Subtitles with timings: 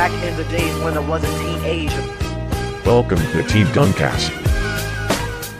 [0.00, 2.02] Back in the days when I was a teenager.
[2.86, 4.32] Welcome to Team Duncast.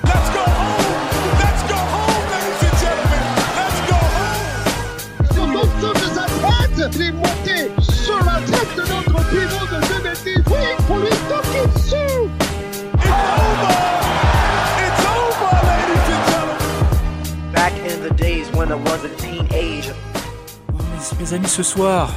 [0.02, 0.80] Let's go home!
[1.44, 3.20] Let's go home, ladies and gentlemen!
[3.60, 4.40] Let's go home!
[5.34, 7.02] Sur l'ensemble de sa tête, il
[7.50, 10.40] est sur la tête de notre pivot de 2010.
[10.46, 12.32] Oui, pour lui toquer dessus.
[12.94, 13.12] It's
[13.44, 13.76] over!
[14.86, 17.52] It's over, ladies and gentlemen!
[17.52, 19.94] Back in the days when I was a teenager.
[20.72, 22.08] Mes, mes amis, ce soir,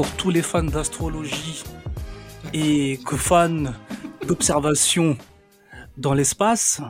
[0.00, 1.62] pour tous les fans d'astrologie
[2.54, 3.74] et que fans
[4.26, 5.18] d'observation
[5.98, 6.80] dans l'espace,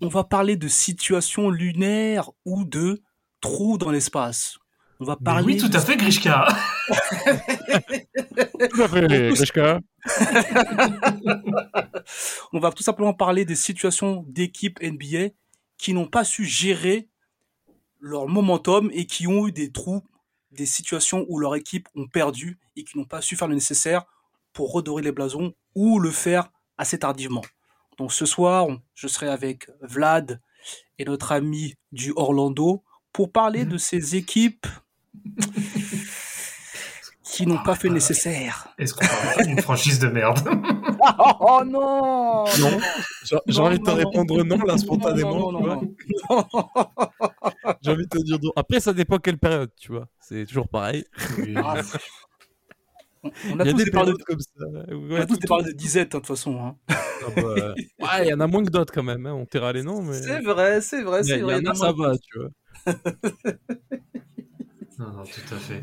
[0.00, 3.04] on va parler de situations lunaires ou de
[3.40, 4.58] trous dans l'espace.
[4.98, 5.46] On va Mais parler.
[5.46, 6.48] oui, tout à fait, Grishka.
[6.88, 6.94] Tout
[8.82, 9.78] à fait, Grishka.
[12.52, 15.28] On va tout simplement parler des situations d'équipes NBA
[15.78, 17.08] qui n'ont pas su gérer
[18.00, 20.02] leur momentum et qui ont eu des trous,
[20.50, 24.04] des situations où leur équipe ont perdu et qui n'ont pas su faire le nécessaire
[24.52, 27.42] pour redorer les blasons ou le faire assez tardivement.
[27.98, 30.40] Donc ce soir, je serai avec Vlad
[30.98, 34.66] et notre ami du Orlando pour parler de ces équipes
[37.24, 38.68] qui n'ont pas fait le nécessaire.
[38.78, 40.48] Est-ce qu'on parle d'une franchise de merde?
[41.40, 42.78] Oh non Non.
[43.46, 45.50] J'ai envie de te répondre non, là, spontanément.
[45.52, 45.74] Non, tu non,
[46.28, 46.44] vois.
[46.46, 46.48] non,
[47.82, 48.52] J'ai envie de te dire non.
[48.56, 50.08] Après, ça dépend quelle période, tu vois.
[50.20, 51.04] C'est toujours pareil.
[53.22, 54.48] Ah, On a Il y a tous des périodes comme ça.
[54.90, 56.58] on a tous des de disette, hein, de toute façon.
[56.58, 56.76] hein.
[56.88, 59.26] Ah bah, ouais, il y en a moins que d'autres quand même.
[59.26, 59.34] Hein.
[59.34, 60.14] On taira les noms, mais.
[60.22, 62.48] C'est vrai, c'est vrai, Il y, en a, ça va, tu vois.
[64.98, 65.82] Non, non, tout à fait.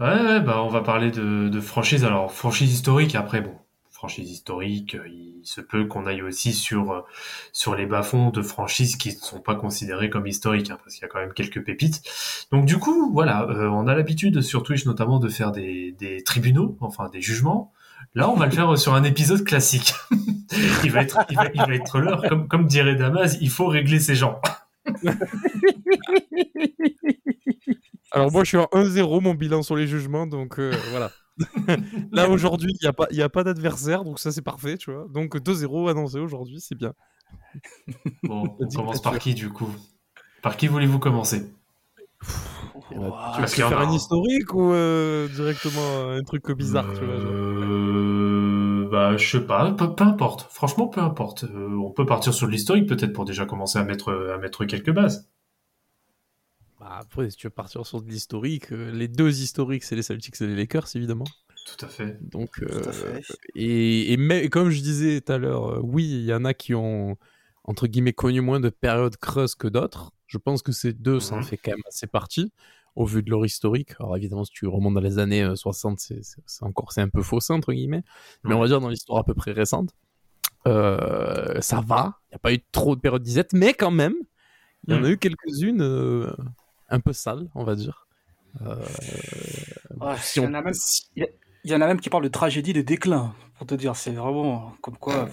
[0.00, 2.04] Ouais, ouais, bah, on va parler de, de franchise.
[2.04, 3.54] Alors, franchise historique, après, bon,
[3.98, 7.00] franchise historique, euh, il se peut qu'on aille aussi sur, euh,
[7.52, 11.02] sur les bas-fonds de franchises qui ne sont pas considérées comme historiques, hein, parce qu'il
[11.02, 12.02] y a quand même quelques pépites.
[12.52, 16.22] Donc, du coup, voilà, euh, on a l'habitude sur Twitch notamment de faire des, des
[16.22, 17.72] tribunaux, enfin des jugements.
[18.14, 19.92] Là, on va le faire sur un épisode classique.
[20.84, 24.14] il va être, il va, être l'heure, comme, comme dirait Damas, il faut régler ces
[24.14, 24.40] gens.
[28.12, 31.12] Alors, moi, je suis en 1-0, mon bilan sur les jugements, donc euh, voilà.
[32.12, 34.76] Là, aujourd'hui, il n'y a pas, il y a pas d'adversaire, donc ça, c'est parfait,
[34.78, 35.06] tu vois.
[35.10, 36.94] Donc, 2-0 annoncé aujourd'hui, c'est bien.
[38.24, 39.68] Bon, on commence par qui du coup?
[40.42, 41.52] Par qui voulez-vous commencer?
[43.34, 43.90] Tu Parce veux qu'il y en faire a un un.
[43.90, 49.70] historique ou euh, directement un truc bizarre, tu vois genre Euh, Bah, je sais pas,
[49.72, 50.46] peu, peu importe.
[50.50, 51.44] Franchement, peu importe.
[51.44, 54.90] Euh, on peut partir sur l'historique peut-être pour déjà commencer à mettre à mettre quelques
[54.92, 55.28] bases.
[56.90, 60.40] Après, si tu veux partir sur de l'historique, euh, les deux historiques, c'est les Celtics
[60.40, 61.24] et les Lakers, évidemment.
[61.64, 62.18] Tout à fait.
[62.22, 63.22] Donc, Tout à euh, fait.
[63.54, 66.54] et, et mais, comme je disais tout à l'heure, euh, oui, il y en a
[66.54, 67.16] qui ont,
[67.64, 70.12] entre guillemets, connu moins de périodes creuses que d'autres.
[70.26, 71.44] Je pense que ces deux, ça en Mhm.
[71.44, 72.52] fait quand même assez partie,
[72.96, 73.92] au vu de leur historique.
[74.00, 77.00] Alors évidemment, si tu remontes dans les années euh, 60, c'est c'est- c'est encore c'est
[77.02, 78.02] un peu faussé, entre guillemets.
[78.44, 79.90] Mais on va dire dans l'histoire à peu près récente.
[80.66, 84.14] Euh, ça va, il n'y a pas eu trop de périodes disettes, mais quand même,
[84.86, 85.12] il y en a Mhm.
[85.12, 86.32] eu quelques-unes euh,
[86.88, 88.06] un peu sales, on va dire.
[88.62, 88.76] Euh,
[90.00, 90.74] Ouais, si il, y on- en a même,
[91.16, 91.26] il
[91.64, 93.96] y en a même qui parlent de tragédie de déclin, pour te dire.
[93.96, 95.28] C'est vraiment comme quoi.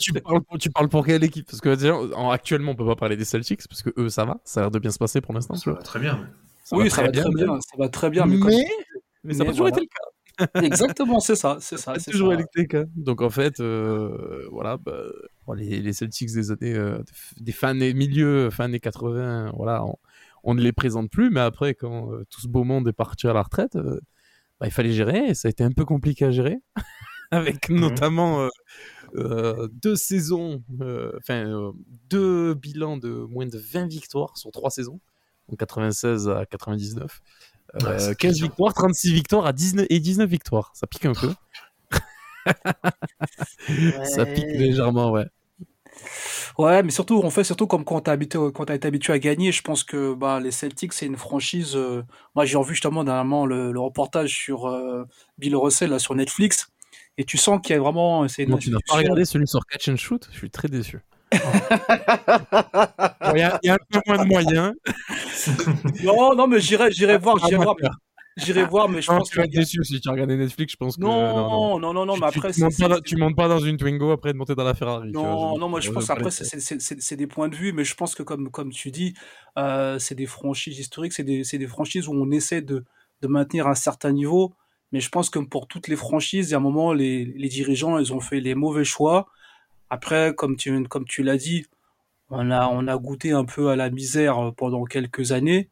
[0.00, 1.46] tu, parles pour, tu parles pour quelle équipe?
[1.46, 4.24] Parce que déjà, en- actuellement, on peut pas parler des Celtics parce que eux, ça
[4.24, 5.54] va, ça a l'air de bien se passer pour l'instant.
[5.54, 6.28] Ça va très bien.
[6.64, 8.26] Ça oui, va ça va très bien, ça va très bien.
[8.26, 8.66] Mais, comme- Mais,
[9.24, 9.76] mais ça n'a pas toujours voilà.
[9.76, 10.10] été le cas.
[10.62, 11.94] Exactement, c'est ça, c'est ça.
[11.98, 12.38] C'est toujours ça.
[12.54, 12.84] le cas.
[12.96, 14.92] Donc en fait, euh, voilà, bah,
[15.56, 16.98] les, les Celtics des années, euh,
[17.36, 19.96] des fins des milieux, fin des 80, voilà, on,
[20.42, 21.30] on ne les présente plus.
[21.30, 24.00] Mais après, quand euh, tout ce beau monde est parti à la retraite, euh,
[24.60, 25.28] bah, il fallait gérer.
[25.28, 26.58] Et ça a été un peu compliqué à gérer,
[27.30, 27.80] avec Mhm.
[27.80, 28.48] notamment euh,
[29.16, 31.72] euh, deux saisons, euh, enfin euh,
[32.10, 35.00] deux bilans de moins de 20 victoires sur trois saisons,
[35.52, 37.20] en 96 à 99.
[37.74, 38.46] Euh, Ouais, ça 15 pique, hein.
[38.46, 40.70] victoires, 36 victoires à 19 et 19 victoires.
[40.74, 41.34] Ça pique un peu.
[44.04, 45.26] Ça pique légèrement, ouais.
[46.58, 49.18] Ouais, mais surtout, on fait surtout comme quand t'as habité, quand t'as été habitué à
[49.18, 49.52] gagner.
[49.52, 51.74] Je pense que bah, les Celtics, c'est une franchise.
[51.76, 52.02] euh,
[52.34, 55.04] moi, j'ai revu justement dernièrement le, le reportage sur euh,
[55.38, 56.68] Bill Russell là, sur Netflix,
[57.18, 58.24] et tu sens qu'il y a vraiment.
[58.26, 60.28] Une tu n'as pas regardé celui sur Catch and Shoot?
[60.32, 60.98] Je suis très déçu.
[63.20, 64.72] Bon, Il y, a- il y a un peu moins de moyens.
[66.02, 67.76] Non, non, mais j'irai, j'irai voir, j'irai voir,
[68.36, 69.48] j'irai voir, mais je Non, pense tu vas que.
[69.48, 71.02] être déçu si tu as regardé Netflix, je pense que.
[71.02, 73.58] Non, non, non, non, Tu- mais tu- après, tu, montes pas tu montes pas dans
[73.60, 75.12] une Twingo après de monter dans la Ferrari.
[75.12, 77.94] tu vois, Non, non, moi je pense après c'est des points de vue, mais je
[77.94, 79.14] pense que comme, comme tu dis,
[79.58, 82.84] euh, c'est des franchises historiques, c'est des, c'est des franchises où on essaie de,
[83.22, 84.52] de maintenir un certain niveau,
[84.92, 87.48] mais je pense que pour toutes les franchises, il y a un moment, les, les
[87.48, 89.26] dirigeants, ils ont fait les mauvais choix.
[89.90, 91.66] Après, comme tu, comme tu l'as dit,
[92.30, 95.70] on a, on a goûté un peu à la misère pendant quelques années,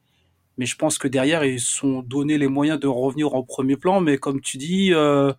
[0.59, 3.77] Mais je pense que derrière, ils se sont donné les moyens de revenir en premier
[3.77, 4.01] plan.
[4.01, 5.33] Mais comme tu dis, euh,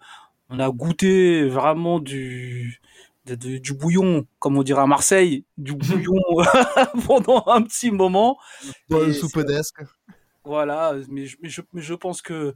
[0.49, 2.81] on a goûté vraiment du,
[3.79, 6.19] bouillon, comme on dirait à Marseille, du bouillon
[7.07, 8.37] pendant un petit moment.
[8.89, 9.81] Dans le soupedesque.
[10.43, 12.53] Voilà, mais je, mais je, mais je pense que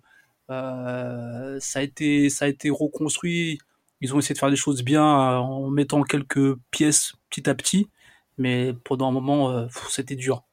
[0.49, 3.59] euh, ça a été, ça a été reconstruit.
[4.01, 7.55] Ils ont essayé de faire des choses bien euh, en mettant quelques pièces petit à
[7.55, 7.89] petit,
[8.37, 10.43] mais pendant un moment, euh, c'était dur.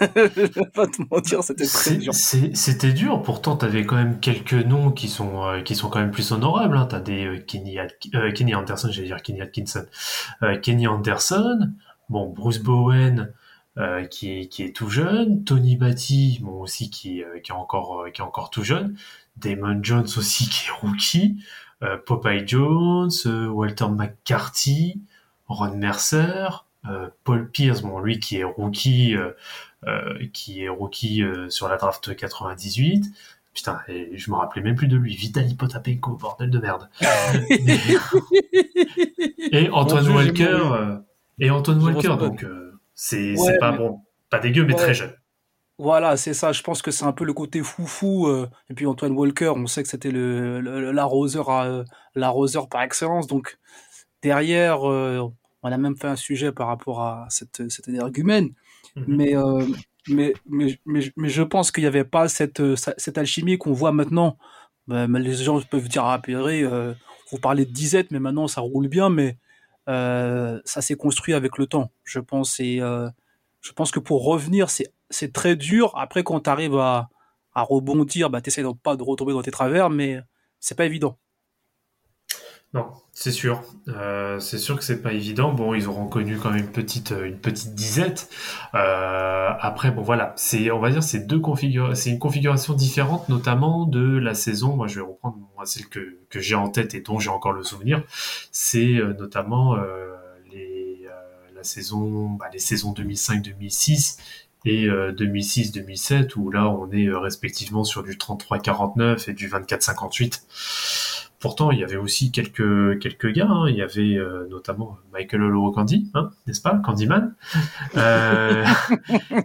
[0.00, 2.14] je vais pas te mentir, c'était très dur.
[2.14, 6.10] C'était dur, pourtant t'avais quand même quelques noms qui sont euh, qui sont quand même
[6.10, 6.76] plus honorables.
[6.76, 6.86] Hein.
[6.86, 9.86] T'as des euh, Kenny, euh, Kenny Anderson, j'allais dire Kenny Atkinson,
[10.62, 11.72] Kenny Anderson,
[12.08, 13.32] bon Bruce Bowen
[14.10, 18.20] qui est qui est tout jeune, Tony Batty, bon aussi qui qui est encore qui
[18.22, 18.96] est encore tout jeune,
[19.36, 21.36] Damon Jones aussi qui est rookie,
[22.06, 25.00] Popeye Jones, euh, Walter McCarthy,
[25.48, 26.48] Ron Mercer,
[26.88, 29.14] euh, Paul Pierce, bon lui qui est rookie.
[29.16, 29.30] euh,
[29.86, 33.04] euh, qui est rookie euh, sur la draft 98.
[33.54, 35.14] Putain, et je me rappelais même plus de lui.
[35.14, 36.88] Vitali Potapenko, bordel de merde.
[39.52, 40.44] et Antoine Walker.
[40.48, 40.96] euh,
[41.38, 44.00] et Antoine Walker, donc euh, c'est Ouais, pas mais- bon,
[44.30, 44.78] pas dégueu, mais Ouais.
[44.80, 45.12] très jeune.
[45.78, 46.52] Voilà, c'est ça.
[46.52, 48.26] Je pense que c'est un peu le côté foufou.
[48.28, 53.26] euh, et puis Antoine Walker, on sait que c'était le, le- l'arroseur, par excellence.
[53.26, 53.58] Donc
[54.22, 55.22] derrière, euh,
[55.62, 58.50] on a même fait un sujet par rapport à cette, cet énergumène.
[58.96, 59.04] Mhm.
[59.08, 59.66] Mais, euh,
[60.08, 63.72] mais, mais, mais, mais je pense qu'il n'y avait pas cette, euh, cette alchimie qu'on
[63.72, 64.38] voit maintenant.
[64.88, 66.94] Ben, les gens peuvent dire, ah, euh,
[67.32, 69.36] vous parlez de disette, mais maintenant ça roule bien, mais
[69.88, 72.60] euh, ça s'est construit avec le temps, je pense.
[72.60, 73.08] Et euh,
[73.60, 75.92] je pense que pour revenir, c'est, c'est très dur.
[75.96, 77.08] Après, quand tu arrives à,
[77.54, 80.20] rebondir, bah, tu essaies pas de retomber dans tes travers, mais
[80.60, 81.18] c'est pas évident.
[82.74, 83.62] Non, c'est sûr.
[83.88, 85.52] Euh, c'est sûr que c'est pas évident.
[85.52, 87.30] Bon, ils auront connu quand même une petite, euh,
[87.74, 88.28] disette.
[88.74, 91.26] Euh, après, bon, voilà, c'est, on va dire, c'est
[91.94, 94.76] c'est une configuration différente, notamment de la saison.
[94.76, 98.02] Moi, je vais reprendre celle que, j'ai en tête et dont j'ai encore le souvenir.
[98.52, 99.76] C'est notamment
[100.52, 101.08] les,
[101.54, 104.18] la saison, bah, les saisons 2005-2006
[104.66, 110.42] et euh, 2006-2007 où là, on est euh, respectivement sur du 33-49 et du 24-58.
[111.38, 113.46] Pourtant, il y avait aussi quelques quelques gars.
[113.48, 113.66] hein.
[113.68, 117.34] Il y avait euh, notamment Michael Olowokandi, hein, n'est-ce pas, Candyman?
[117.96, 118.64] Euh,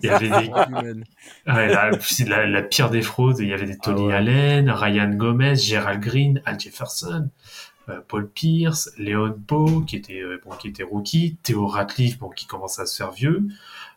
[0.02, 3.40] il y avait des ouais, la, c'est la, la pire des fraudes.
[3.40, 4.14] Il y avait des Tony Ah ouais.
[4.16, 7.30] Allen, Ryan Gomez, Gerald Green, Al Jefferson,
[8.08, 12.80] Paul Pierce, Leon Poe qui était bon, qui était rookie, Theo Ratliff bon, qui commence
[12.80, 13.44] à se faire vieux,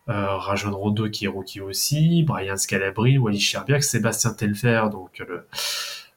[0.08, 5.46] euh, Rajon Rondo qui est rookie aussi, Brian Scalabrine, Wally Sherbiak, Sébastien Telfer donc le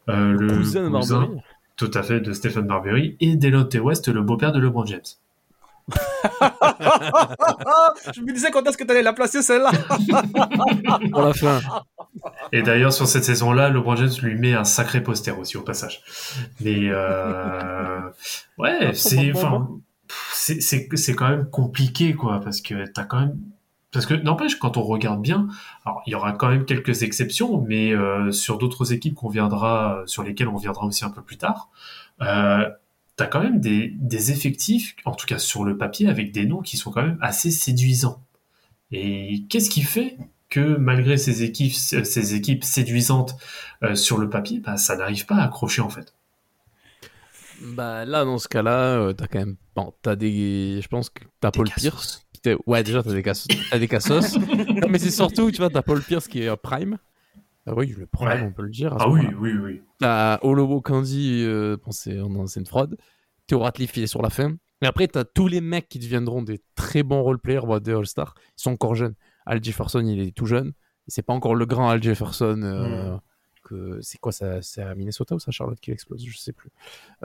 [0.09, 1.29] euh, le cousin
[1.77, 5.01] tout à fait de Stephen Marbury et Delonte West, le beau-père de LeBron James.
[8.13, 9.71] je me disais quand est-ce que tu allais la placer celle-là?
[11.11, 11.61] Pour la fin.
[12.51, 16.01] Et d'ailleurs, sur cette saison-là, LeBron James lui met un sacré poster aussi au passage.
[16.59, 18.01] Mais euh,
[18.57, 19.69] ouais, c'est enfin,
[20.07, 23.37] pff, c'est c'est c'est quand même compliqué quoi, parce que t'as quand même
[23.91, 25.47] parce que n'empêche quand on regarde bien,
[25.85, 30.03] alors il y aura quand même quelques exceptions, mais euh, sur d'autres équipes qu'on viendra,
[30.05, 31.69] sur lesquelles on viendra aussi un peu plus tard,
[32.21, 32.69] euh,
[33.15, 36.61] t'as quand même des des effectifs, en tout cas sur le papier, avec des noms
[36.61, 38.21] qui sont quand même assez séduisants.
[38.91, 40.17] Et qu'est-ce qui fait
[40.49, 43.35] que malgré ces équipes, ces équipes séduisantes
[43.83, 46.13] euh, sur le papier, bah, ça n'arrive pas à accrocher en fait?
[47.61, 49.55] Bah là, dans ce cas-là, euh, t'as quand même.
[49.75, 50.79] Bon, t'as des.
[50.81, 51.67] Je pense que t'as Paul.
[51.75, 52.26] Pierce.
[52.65, 53.47] Ouais, déjà, t'as des cassos.
[53.69, 54.37] t'as des cassos.
[54.37, 56.97] non, mais c'est surtout, tu vois, t'as Paul Pierce qui est euh, Prime.
[57.65, 58.41] Ah oui, le Prime, Ouais.
[58.43, 58.95] on peut le dire.
[58.99, 59.81] Ah oui, oui, oui.
[59.99, 62.97] T'as Olowo Candy, euh, bon, c'est non, c'est une fraude.
[63.47, 64.55] Theo Ratliff, il est sur la fin.
[64.81, 68.35] Et après, t'as tous les mecs qui deviendront des très bons role-players, voire des All-Stars.
[68.57, 69.15] Ils sont encore jeunes.
[69.45, 70.73] Al Jefferson, il est tout jeune.
[71.07, 72.61] C'est pas encore le grand Al Jefferson.
[72.63, 73.19] euh, Mm.
[73.67, 76.53] Que C'est quoi ça C'est à Minnesota ou c'est à Charlotte qui explose Je sais
[76.53, 76.69] plus.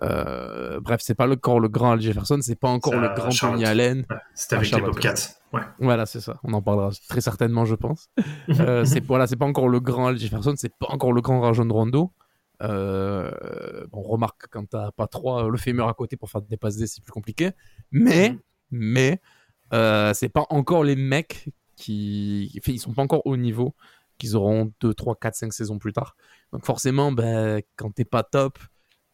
[0.03, 2.39] Euh, bref, c'est pas le- encore le grand Al Jefferson.
[2.43, 3.59] C'est pas encore le grand Charlotte.
[3.61, 4.07] Tony Allen.
[4.11, 5.15] Ouais, C'était Ah, avec les Bobcats.
[5.53, 5.61] Ouais.
[5.79, 6.39] Voilà, c'est ça.
[6.45, 8.09] On en parlera très certainement, je pense.
[8.61, 11.41] Euh, c'est voilà, c'est pas encore le grand Al Jefferson, c'est pas encore le grand
[11.41, 12.13] Rajon Rondo.
[12.63, 16.77] Euh, on remarque quand t'as pas trois le fémur à côté pour faire des passes
[16.85, 17.51] c'est plus compliqué.
[17.91, 18.39] Mais, Mhm.
[18.71, 19.21] mais,
[19.73, 23.75] euh, c'est pas encore les mecs qui, enfin, ils sont pas encore au niveau
[24.23, 26.17] qu'ils auront 2, 3, 4, 5 saisons plus tard.
[26.53, 28.59] Donc forcément, ben, quand t'es pas top,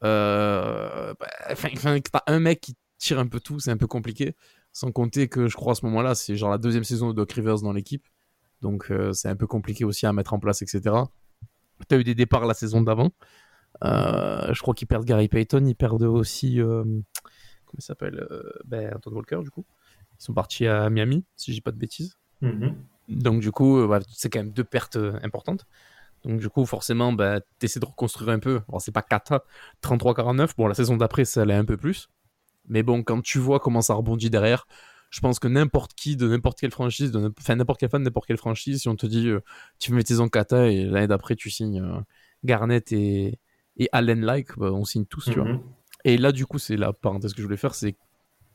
[0.04, 4.36] euh, ben, t'as un mec qui tire un peu tout, c'est un peu compliqué.
[4.72, 7.32] Sans compter que je crois à ce moment-là, c'est genre la deuxième saison de Doc
[7.32, 8.06] Rivers dans l'équipe.
[8.60, 10.94] Donc euh, c'est un peu compliqué aussi à mettre en place, etc.
[11.88, 13.10] Tu as eu des départs la saison d'avant.
[13.84, 16.60] Euh, je crois qu'ils perdent Gary Payton, ils perdent aussi.
[16.60, 18.26] euh, comment il s'appelle
[18.66, 19.64] ben, Anton Walker, du coup.
[20.20, 22.18] Ils sont partis à Miami, si je dis pas de bêtises.
[22.40, 22.76] Mhm.
[23.08, 25.66] Donc du coup, euh, ouais, c'est quand même deux pertes euh, importantes.
[26.24, 28.60] Donc du coup, forcément, bah, tu essaies de reconstruire un peu.
[28.68, 29.44] Bon, c'est pas cata,
[29.82, 30.56] 33-49.
[30.56, 32.08] Bon, la saison d'après, ça allait un peu plus.
[32.68, 34.66] Mais bon, quand tu vois comment ça rebondit derrière,
[35.10, 38.02] je pense que n'importe qui, de n'importe quelle franchise, de n'importe- enfin n'importe quel fan
[38.02, 39.40] de n'importe quelle franchise, si on te dit euh,
[39.78, 42.00] tu mets tes en kata et l'année d'après tu signes euh,
[42.44, 43.38] Garnett et,
[43.78, 45.46] et Allen like, bah, on signe tous, tu vois.
[45.46, 45.60] Mhm.
[46.04, 47.98] Et là, du coup, c'est la parenthèse que je voulais faire, c'est que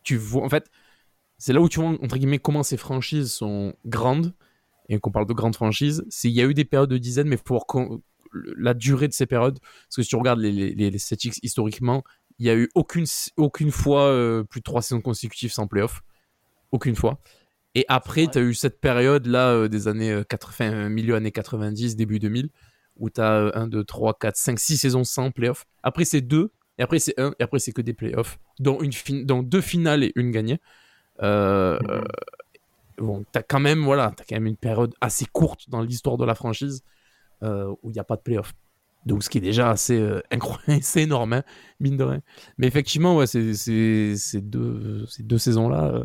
[0.03, 0.69] tu vois, en fait,
[1.43, 4.33] c'est là où tu vois, entre guillemets, comment ces franchises sont grandes,
[4.87, 7.27] et qu'on parle de grandes franchises, c'est il y a eu des périodes de dizaines,
[7.27, 7.67] mais pour
[8.55, 12.01] la durée de ces périodes, parce que si tu regardes les, les, les- Celtics historiquement,
[12.39, 13.03] il y a eu aucune,
[13.35, 16.01] aucune fois euh, plus de trois saisons consécutives sans playoff.
[16.71, 17.19] Aucune fois.
[17.75, 21.31] Et après, tu as eu cette période-là euh, des années euh, 80, euh, milieu années
[21.33, 22.51] 90, début 2000,
[22.95, 25.65] où tu as 1, 2, 3, 4, 5, 6 saisons sans playoff.
[25.83, 28.93] Après, c'est 2, et après, c'est 1, et après, c'est que des playoffs, dont, une
[28.93, 30.59] fin- dont deux finales et une gagnée.
[31.23, 32.03] Euh, euh,
[32.97, 36.17] bon, tu as quand même, voilà, as quand même une période assez courte dans l'histoire
[36.17, 36.83] de la franchise
[37.43, 38.53] euh, où il n'y a pas de playoff.
[39.05, 40.01] Donc, ce qui est déjà assez
[40.31, 41.43] incroyable, c'est énorme, hein,
[41.79, 42.21] mine de rien.
[42.57, 46.03] Mais effectivement, ouais, c'est c'est- ces deux, ces deux saisons-là,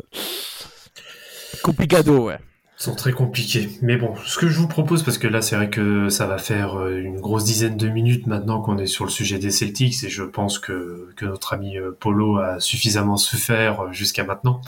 [1.63, 2.39] complicado, ouais.
[2.79, 3.69] Sont très compliqués.
[3.81, 6.37] Mais bon, ce que je vous propose, parce que là, c'est vrai que ça va
[6.37, 10.01] faire euh, une grosse dizaine de minutes maintenant qu'on est sur le sujet des Celtics,
[10.05, 14.61] et je pense que, que notre ami euh, Polo a suffisamment souffert euh, jusqu'à maintenant.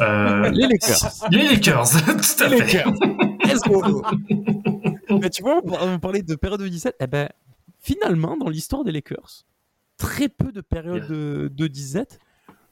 [0.00, 1.10] Euh, Les Lakers.
[1.30, 2.84] les Lakers, tout à Les fait.
[2.84, 2.92] Lakers.
[3.44, 4.02] Let's go.
[5.20, 6.96] Mais tu vois, on par- on parlait de période de 17.
[7.00, 7.28] Eh ben,
[7.80, 9.44] finalement, dans l'histoire des Lakers,
[9.98, 12.18] très peu de périodes de, de 17.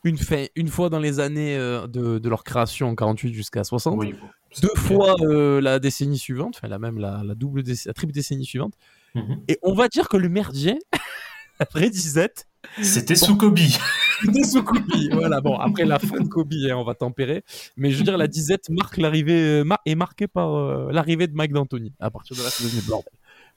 [0.04, 3.97] Une, fois dans les années euh, de, de leur création en 48 jusqu'à 60.
[3.99, 4.26] Oui, bon.
[4.62, 8.12] Deux fois euh, la décennie suivante, enfin la même la, la double déc- la triple
[8.12, 8.75] décennie suivante.
[9.14, 9.42] Mhm.
[9.49, 10.78] Et on va dire que le merdier,
[11.59, 12.47] après 17,
[12.83, 13.59] C'était sous Kobe.
[14.23, 14.83] c'était sous Kobe.
[15.12, 17.45] voilà, bon, après la fin de Kobe, hein, on va tempérer.
[17.76, 21.26] Mais je veux dire, la 17 marque l'arrivée, euh, mar- est marquée par euh, l'arrivée
[21.26, 21.92] de Mike D'Antoni.
[22.00, 22.80] À partir de là, c'est devenu.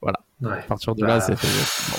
[0.01, 0.11] Ouais.
[0.51, 1.97] À partir de Bah, là, c'est bon.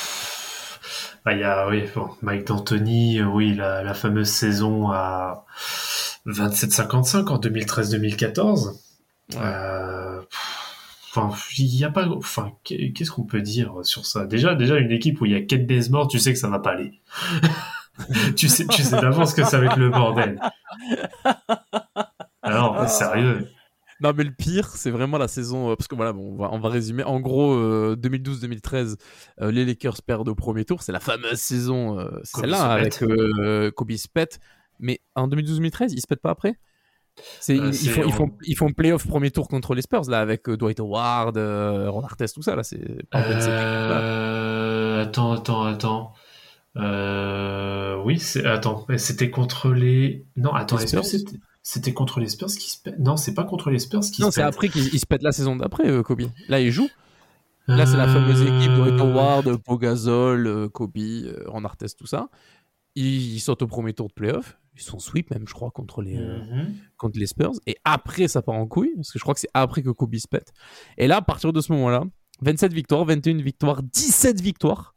[1.26, 5.47] Ah, il y a, oui, bon, Mike D'Antoni, oui, la, la fameuse saison à
[6.26, 8.78] 27-55 en 2013-2014.
[9.37, 10.61] Euh, pff,
[11.16, 14.26] Enfin, il y a pas, enfin, qu'est- qu'est-ce qu'on peut dire sur ça?
[14.26, 16.59] Déjà, déjà une équipe où il y a Kate Bazemore, tu sais que ça va
[16.59, 17.00] pas aller.
[18.37, 20.40] tu sais, tu sais d'avance que ça va être le bordel.
[22.43, 23.49] Alors, sérieux.
[24.04, 25.70] Non, mais le pire, c'est vraiment la saison.
[25.70, 27.02] euh, parce que voilà, bon, on, va, on va résumer.
[27.04, 28.96] En gros, euh, 2012-2013,
[29.40, 30.82] euh, les Lakers perdent au premier tour.
[30.82, 34.40] C'est la fameuse saison, euh, celle-là, avec euh, Kobe se pète.
[34.78, 36.58] Mais en 2012-2013, ils se pètent pas après?
[37.49, 40.20] Euh, ils, font, ils, en- font, ils font playoff premier tour contre les Spurs, là,
[40.20, 42.56] avec euh, Dwight Howard, euh, Ron Artest, tout ça.
[42.56, 42.80] Là, c'est.
[43.14, 46.12] Euh, attends, attends, attends.
[46.76, 51.04] Euh, oui, attends, c'était contre les, non, attends, Les Spurs?
[51.66, 54.28] C'était, contre les Spurs qui se pètent Non, c'est pas contre les Spurs qui Non,
[54.28, 54.54] se c'est pètent.
[54.54, 56.23] après qu'ils ils se pètent la saison d'après, euh, Kobe.
[56.49, 56.88] Là, il joue.
[57.66, 62.06] Là, c'est la fameuse équipe Euh, Dwight Howard, Pogazol, euh, Kobe, euh, Ron Artest, tout
[62.06, 62.28] ça.
[62.94, 64.59] Ils, ils sortent au premier tour de playoff.
[64.76, 66.75] Ils sont sweep même, je crois, contre les, euh, Mhm.
[66.99, 67.52] contre les Spurs.
[67.66, 70.14] Et après, ça part en couille, parce que je crois que c'est après que Kobe
[70.16, 70.52] se pète.
[70.99, 72.02] Et là, à partir de ce moment-là,
[72.42, 74.94] 27 victoires, 21 victoires, 17 victoires,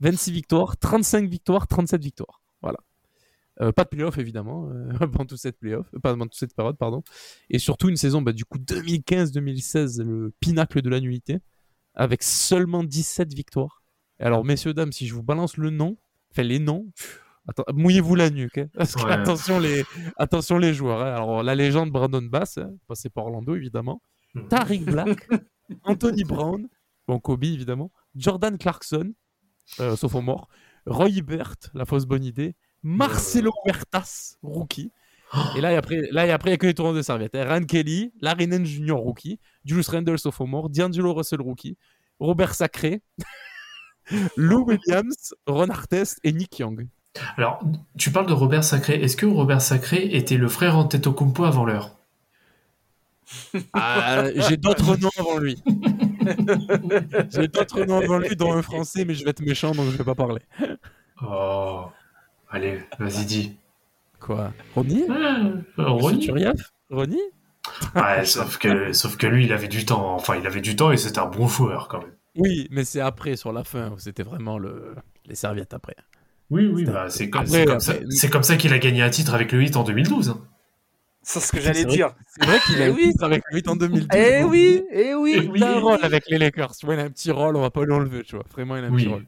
[0.00, 2.37] 26 victoires, 35 victoires, 37 victoires.
[3.60, 6.54] Euh, pas de playoff, évidemment, euh, pendant toute cette playoff, euh, pas pendant toute cette
[6.54, 7.02] période, pardon.
[7.50, 11.40] Et surtout une saison, bah, du coup, 2015-2016, le pinacle de la nullité,
[11.94, 13.82] avec seulement 17 victoires.
[14.20, 15.96] Et alors, messieurs, dames, si je vous balance le nom,
[16.30, 16.86] enfin les noms,
[17.72, 18.58] mouillez-vous la nuque.
[18.58, 19.12] hein, parce que Ouais.
[19.12, 19.82] attention, les,
[20.16, 21.00] attention les joueurs.
[21.00, 21.14] hein.
[21.14, 24.02] Alors, la légende Brandon Bass, hein, passé par Orlando, évidemment.
[24.34, 24.48] Mhm.
[24.48, 25.28] Tariq Black,
[25.82, 26.68] Anthony Brown,
[27.08, 27.90] bon, Kobe, évidemment.
[28.14, 29.12] Jordan Clarkson,
[29.80, 30.48] euh, sophomore.
[30.86, 32.54] Roy Hibbert, la fausse bonne idée.
[32.82, 34.90] Marcelo Huertas, rookie.
[35.56, 37.34] Et là, et après, là, et après, il n'y a que les tournants de serviettes.
[37.34, 37.44] hein.
[37.44, 39.38] Ryan Kelly, Larry Nance Jr., rookie.
[39.64, 40.70] Julius Randle, sophomore.
[40.70, 41.76] D'Angelo Russell, rookie.
[42.18, 43.02] Robert Sacré.
[44.36, 46.88] Lou Williams, Ron Artest et Nick Young.
[47.36, 47.60] Alors,
[47.98, 48.94] tu parles de Robert Sacré.
[49.02, 51.96] Est-ce que Robert Sacré était le frère Antetokounmpo avant l'heure?
[53.74, 55.62] Ah, J'ai d'autres noms avant lui.
[57.30, 59.96] J'ai d'autres noms avant lui, dont un français, mais je vais être méchant, donc je
[59.98, 60.40] vais pas parler.
[61.22, 61.86] Oh,
[62.50, 63.56] allez, vas-y, dis.
[64.20, 64.52] Quoi?
[64.74, 65.04] Ronnie?
[65.78, 67.20] Ah, Monsieur Ronnie Turiaf Ronnie?
[67.94, 70.14] Ouais, sauf que, sauf que lui, il avait du temps.
[70.14, 72.12] Enfin, il avait du temps et c'était un bon joueur quand même.
[72.36, 74.94] Oui, mais c'est après, sur la fin, où c'était vraiment le...
[75.26, 75.96] les serviettes après.
[76.50, 79.02] Oui, oui, bah, c'est comme, Après, c'est comme après, ça, comme ça qu'il a gagné
[79.02, 80.30] un titre avec le 8 en 2012.
[80.30, 80.40] hein.
[81.22, 82.14] C'est ce que j'allais dire.
[82.26, 83.12] C'est vrai qu'il a Eh eu oui.
[83.20, 84.08] avec lui en 2012.
[84.14, 85.50] Eh donc, oui, eh oui.
[85.54, 86.74] Il a un rôle avec les Lakers.
[86.76, 88.44] Tu vois, il a un petit rôle, on va pas l'enlever, tu vois.
[88.50, 89.02] Vraiment, il a un Oui.
[89.02, 89.26] petit rôle.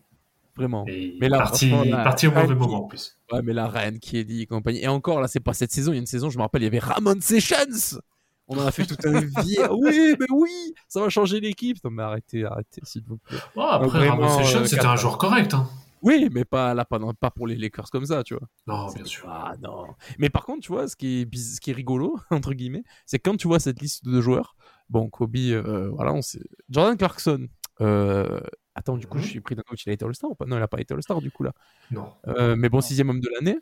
[0.57, 0.85] Vraiment.
[0.89, 3.19] Et Mais là, parti, là, parti au mauvais moment en plus.
[3.33, 4.83] Ouais, mais là, Ryan Kelly et compagnie.
[4.83, 6.63] Et encore, là, c'est pas cette saison, il y a une saison, je me rappelle,
[6.63, 8.01] il y avait Ramon Sessions.
[8.49, 9.59] On en a fait tout un vie.
[9.71, 11.79] Oui, mais oui, ça va changer l'équipe.
[11.85, 13.39] Non, mais arrêtez, arrêtez, s'il vous plaît.
[13.55, 15.55] Oh, après, Ramon Sessions, euh, c'était un joueur correct.
[15.55, 15.69] Hein.
[16.03, 18.49] Oui, mais pas là, pas, dans- pas pour les Lakers comme ça, tu vois.
[18.67, 19.27] Non, bien sûr.
[19.29, 19.85] Ah non.
[20.19, 23.19] Mais par contre, tu vois, ce qui est, ce qui est rigolo, entre guillemets, c'est
[23.19, 24.57] quand tu vois cette liste de joueurs.
[24.89, 26.43] Bon, Kobe, euh, voilà, on sait.
[26.69, 27.47] Jordan Clarkson.
[27.81, 28.41] Euh...
[28.81, 29.25] Attends, du coup, Mhm.
[29.25, 30.47] je suis pris d'un coach, il a été All-Star ou pas?
[30.47, 31.53] Non, il a pas été All-Star, du coup, là.
[31.91, 32.11] Non.
[32.29, 33.59] Euh, mais bon, sixième homme de l'année.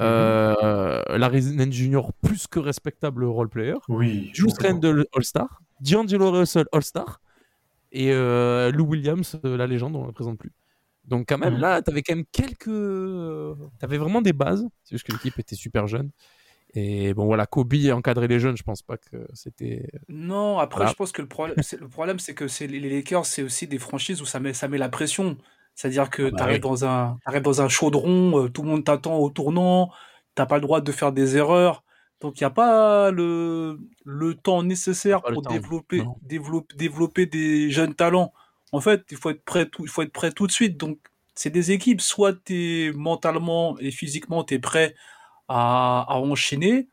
[0.00, 3.74] Euh, Larry Nance Jr., plus que respectable role-player.
[3.88, 4.32] Oui.
[4.38, 4.68] Complètement.
[4.70, 5.62] Randle All-Star.
[5.80, 7.20] D'Angelo Russell All-Star.
[7.92, 10.52] Et euh, Lou Williams, euh, la légende, on ne le présente plus.
[11.06, 11.60] Donc quand même, Mhm.
[11.60, 12.64] là, tu avais quand même quelques...
[12.66, 14.64] Tu avais vraiment des bases.
[14.84, 16.10] C'est juste que l'équipe était super jeune.
[16.74, 19.88] Et bon, voilà, Kobe encadrer les jeunes, je pense pas que c'était...
[20.08, 20.90] Non, après, Voilà.
[20.92, 23.66] je pense que le problème, c'est, le problème, c'est que c'est, les Lakers, c'est aussi
[23.66, 25.36] des franchises où ça met, ça met la pression.
[25.74, 26.60] C'est-à-dire que Ah bah tu arrives oui.
[26.60, 29.90] dans un, t'arrives dans un chaudron, euh, tout le monde t'attend au tournant,
[30.34, 31.82] t'as pas le droit de faire des erreurs.
[32.20, 37.70] Donc, il n'y a pas le, le temps nécessaire pour temps, développer, développer, développer des
[37.70, 38.32] jeunes talents.
[38.72, 40.76] En fait, il faut être prêt tout, il faut être prêt tout de suite.
[40.76, 40.98] Donc,
[41.34, 44.94] c'est des équipes, soit t'es mentalement et physiquement, t'es prêt
[45.50, 46.88] à, à enchaîner,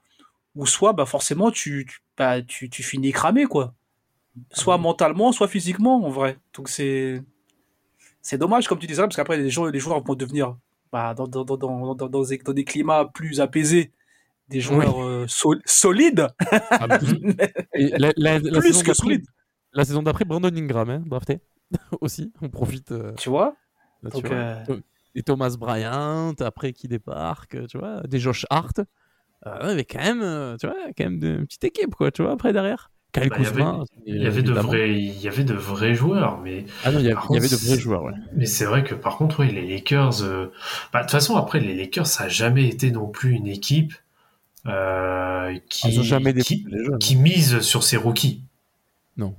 [0.55, 3.73] ou soit, bah, forcément, tu, tu, bah, tu, tu finis cramé, quoi.
[4.51, 6.37] Soit mentalement, soit physiquement, en vrai.
[6.55, 7.21] Donc, c'est,
[8.21, 10.57] c'est dommage, comme tu disais, parce qu'après, les joueurs, les joueurs vont devenir,
[10.91, 13.91] bah, dans, dans, dans, dans, des, dans des climats plus apaisés,
[14.49, 16.27] des joueurs euh, sol- solides,
[16.71, 16.87] Ah,
[17.75, 19.25] la, la- la plus que solides,
[19.73, 21.39] La saison d'après, Brandon Ingram, hein, drafté.
[22.01, 23.55] Aussi, on profite euh, tu vois?
[24.03, 24.63] Donc, euh,
[25.17, 28.79] Et Thomas Bryant, après qui débarque, tu vois, des Josh Hart.
[29.45, 32.21] Euh, mais quand même, euh, tu vois, quand même de- une petite équipe, quoi, tu
[32.21, 32.91] vois, après derrière.
[33.13, 35.53] Kyle Bah, il y avait- Kuzma, Il y avait de vrais, il y avait de
[35.53, 37.79] vrais joueurs, mais Ah non, il y, a- Par il y avait de vrais c'est-
[37.79, 38.13] joueurs, ouais.
[38.35, 40.47] Mais c'est vrai que par contre, ouais, les Lakers, euh,
[40.93, 43.93] bah, de toute façon, après, les Lakers, ça n'a jamais été non plus une équipe
[44.65, 46.33] euh, qui, jeunes.
[46.99, 48.41] qui mise sur ses rookies.
[49.15, 49.33] Non.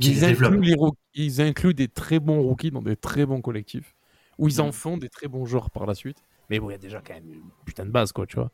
[0.00, 0.64] Qui Ils les incluent, développe.
[0.64, 3.94] les roo- ils incluent des très bons rookies dans des très bons collectifs,
[4.40, 4.72] où ils en Mm.
[4.72, 6.18] font des très bons joueurs par la suite.
[6.48, 8.50] Mais bon, il y a déjà quand même une putain de base, quoi, tu vois.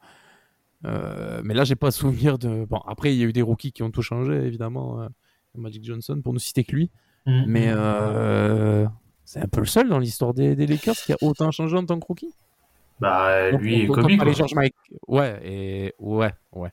[0.84, 2.64] Euh, mais là, j'ai pas souvenir de.
[2.66, 5.00] Bon, après, il y a eu des rookies qui ont tout changé, évidemment.
[5.02, 5.08] euh,
[5.54, 6.90] Magic Johnson, pour nous citer que lui.
[7.24, 7.44] Mm.
[7.46, 8.86] Mais euh,
[9.24, 11.86] c'est un peu le seul dans l'histoire des, des Lakers qui a autant changé en
[11.86, 12.34] tant que rookie.
[13.00, 14.74] Bah, Donc, lui et on- on Kobe, George Mike.
[15.08, 16.70] Ouais, et ouais, ouais.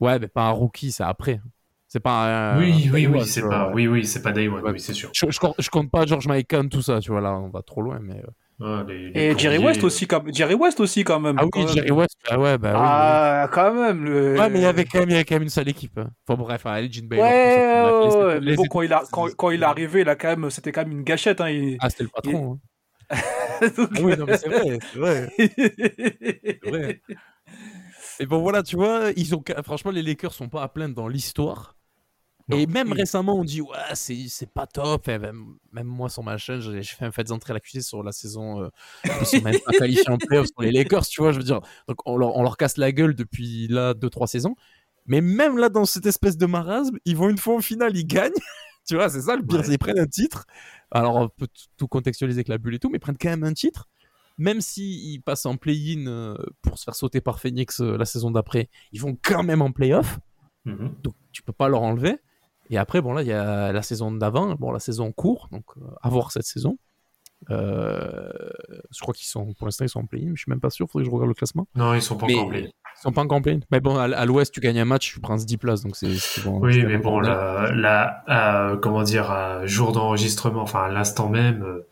[0.00, 1.40] Ouais, mais pas un rookie, c'est après.
[1.88, 2.58] C'est pas un.
[2.58, 4.72] oui, oui, oui, c'est pas, oui, oui, c'est pas Day One, Ouais.
[4.72, 5.10] oui, c'est sûr.
[5.14, 7.62] Je, je, compte- je compte pas George Mikan, tout ça, tu vois, là, on va
[7.62, 8.22] trop loin, mais.
[8.60, 11.36] Euh, Ah, les- les Et Jerry West aussi, quand, Jerry West aussi, quand même.
[11.38, 11.68] Ah oui, quand même.
[11.68, 14.04] Jerry West, ah ouais, bah oui, Ah, quand même.
[14.04, 14.38] Le...
[14.38, 15.96] Ouais, mais il y avait quand même, il y avait quand même une sale équipe.
[15.98, 16.08] hein.
[16.26, 17.26] Enfin bref, hein, Elgin Baylor.
[17.28, 20.50] Ouais, ça, les- bon, quand il, a, quand, quand il est arrivé, là, quand même,
[20.50, 21.40] c'était quand même une gâchette.
[21.40, 22.54] Hein, il- Ah, c'était le patron.
[22.54, 22.58] hein.
[23.76, 25.28] Donc, Ah oui, non, mais c'est vrai, c'est vrai.
[25.38, 27.00] c'est vrai.
[28.20, 31.08] Et bon, voilà, tu vois, ils ont, franchement, les Lakers sont pas à plaindre dans
[31.08, 31.76] l'histoire.
[32.48, 32.56] Non.
[32.56, 35.08] Et même récemment, on dit, ouais, c'est, pas top.
[35.08, 38.12] Et même, même moi, sur ma chaîne, j'ai fait un fait d'entrer l'accusé sur la
[38.12, 38.62] saison.
[38.62, 38.68] Euh,
[39.04, 41.60] ils sont même pas qualifiés en playoffs sur les Lakers, tu vois, je veux dire.
[41.88, 44.56] Donc, on leur, on leur casse la gueule depuis là, 2-3 saisons.
[45.04, 48.06] Mais même là, dans cette espèce de marasme, ils vont une fois en finale, ils
[48.06, 48.32] gagnent.
[48.88, 49.64] tu vois, c'est ça le pire, Ouais.
[49.64, 50.46] c'est ils prennent un titre.
[50.90, 53.44] Alors, on peut tout contextualiser avec la bulle et tout, mais ils prennent quand même
[53.44, 53.88] un titre.
[54.38, 58.30] Même s'ils passent en play-in euh, pour se faire sauter par Phoenix euh, la saison
[58.30, 60.18] d'après, ils vont quand même en play-off.
[60.64, 60.94] Mhm.
[61.02, 62.16] Donc, tu peux pas leur enlever.
[62.70, 65.48] Et après, bon, là, il y a la saison d'avant, bon, la saison en cours,
[65.52, 66.78] donc euh, à voir cette saison.
[67.50, 68.28] Euh,
[68.90, 70.70] je crois qu'ils sont, pour l'instant, ils sont en play-in, mais je suis même pas
[70.70, 71.66] sûr, faudrait que je regarde le classement.
[71.76, 72.62] Non, ils sont pas Mais- encore play.
[72.96, 73.60] Ils sont pas en play-in.
[73.70, 76.08] Mais bon, à, à l'ouest, tu gagnes un match, tu prends 10 places, donc c'est.
[76.44, 81.28] bon, Oui, mais bon, là, là à, comment dire, à jour d'enregistrement, enfin, à l'instant
[81.28, 81.86] même, euh,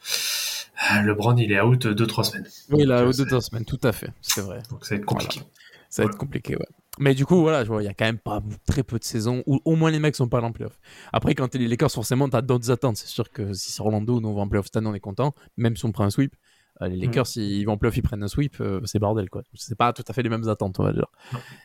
[1.04, 2.46] LeBron, il est out 2-3 semaines.
[2.70, 4.62] Oui, au c'est- deux, deux semaines, tout à fait, c'est vrai.
[4.70, 5.40] Donc, ça va être compliqué.
[5.88, 6.66] Ça va être compliqué, ouais.
[6.98, 9.61] Mais du coup, voilà, il y a quand même pas très peu de saisons où
[9.64, 10.78] au moins les mecs sont pas allés en playoff.
[11.12, 12.96] Après, quand t'es les Lakers, forcément, t'as d'autres attentes.
[12.96, 15.00] C'est sûr que si c'est Orlando, nous on va en playoff cette année, on est
[15.00, 15.35] content.
[15.56, 16.35] Même si on prend un sweep,
[16.82, 19.42] euh, les Lakers, s'ils vont en playoff, ils prennent un sweep, euh, c'est bordel, quoi.
[19.54, 21.06] C'est pas tout à fait les mêmes attentes, on va dire.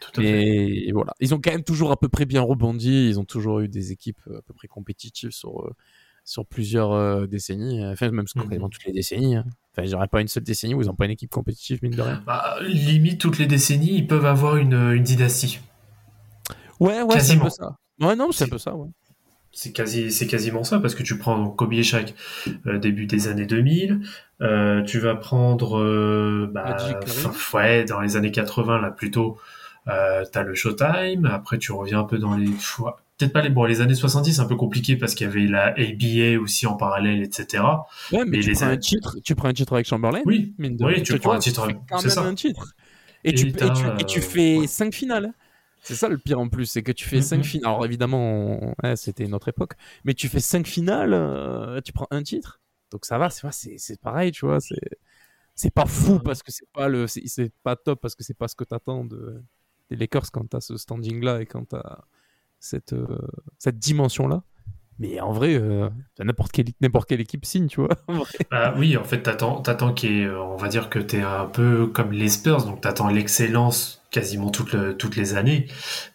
[0.01, 0.43] Tout à fait.
[0.87, 1.13] Et voilà.
[1.21, 3.07] Ils ont quand même toujours à peu près bien rebondi.
[3.09, 5.73] Ils ont toujours eu des équipes euh, à peu près compétitives sur, euh,
[6.25, 7.85] sur plusieurs euh, décennies.
[7.85, 8.43] Enfin, même Mhm.
[8.47, 9.35] quasiment toutes les décennies.
[9.37, 9.45] hein.
[9.73, 11.95] Enfin, je dirais pas une seule décennie où ils ont pas une équipe compétitive, mine
[11.95, 12.21] de rien.
[12.25, 15.59] Bah, limite, toutes les décennies, ils peuvent avoir une, une dynastie.
[16.79, 17.75] Ouais, ouais, c'est un peu ça.
[18.01, 18.89] Ouais, non, c'est un peu ça, ouais.
[19.53, 22.15] C'est quasi, c'est quasiment ça, parce que tu prends donc, Kobe et Shaq
[22.67, 23.99] euh, début des années 2000,
[24.41, 29.37] euh, tu vas prendre, euh, bah, fin- ouais, dans les années 80, là, plutôt,
[29.89, 32.49] euh, t'as le Showtime, après tu reviens un peu dans les,
[33.21, 35.47] peut-être pas les, bon, les années 70, c'est un peu compliqué parce qu'il y avait
[35.47, 37.85] la ABA aussi en parallèle, etc.
[38.11, 40.21] Ouais, mais Et tu les prends, un titre, tu prends un titre avec Chamberlain.
[40.25, 41.67] Oui, mine de oui, tu vois, prends un titre,
[41.99, 42.21] c'est ça.
[42.23, 42.73] un titre.
[43.23, 44.67] Et, Et tu, et, tu, et tu euh, fais ouais.
[44.67, 45.33] 5 finales.
[45.83, 47.43] C'est ça le pire en plus, c'est que tu fais 5 Mhm.
[47.43, 47.71] finales.
[47.71, 48.19] Alors évidemment,
[48.61, 52.21] on- ouais, c'était une autre époque, mais tu fais 5 finales, euh, tu prends un
[52.23, 52.59] titre.
[52.91, 54.59] Donc ça va, c'est pareil, tu vois.
[55.55, 58.33] C'est pas fou parce que c'est pas le, c'est c'est pas top parce que c'est
[58.37, 59.41] pas ce que t'attends de
[59.89, 61.99] des Lakers quand t'as ce standing là et quand t'as
[62.61, 63.07] cette euh,
[63.59, 64.43] cette dimension là.
[64.99, 67.89] Mais en vrai, euh, n'importe quelle n'importe quelle équipe signe, tu vois.
[68.51, 71.87] Bah oui, en fait, t'attends, t'attends qu'il euh, on va dire que t'es un peu
[71.87, 75.67] comme les Spurs, donc t'attends l'excellence quasiment toutes, le- toutes les années.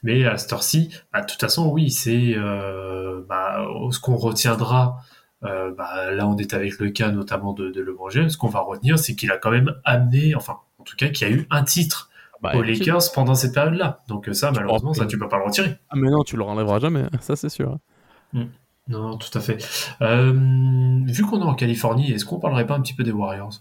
[0.03, 4.99] Mais à cette heure-ci, bah, de toute façon, oui, c'est euh, bah, ce qu'on retiendra.
[5.45, 8.31] euh, bah, là, on est avec le cas notamment de, de LeBron James.
[8.31, 11.29] Ce qu'on va retenir, c'est qu'il a quand même amené, enfin, en tout cas, qu'il
[11.29, 12.11] y a eu un titre
[12.43, 12.63] Bah, aux.
[12.63, 14.01] Lakers pendant cette période-là.
[14.09, 15.77] Donc euh, ça, malheureusement, ça, tu peux pas le retirer.
[15.91, 17.79] Ah mais non, tu le enlèveras jamais, ça c'est sûr.
[18.89, 19.59] Non, tout à fait.
[20.03, 20.33] Euh,
[21.07, 23.61] vu qu'on est en Californie, est-ce qu'on parlerait pas un petit peu des Warriors?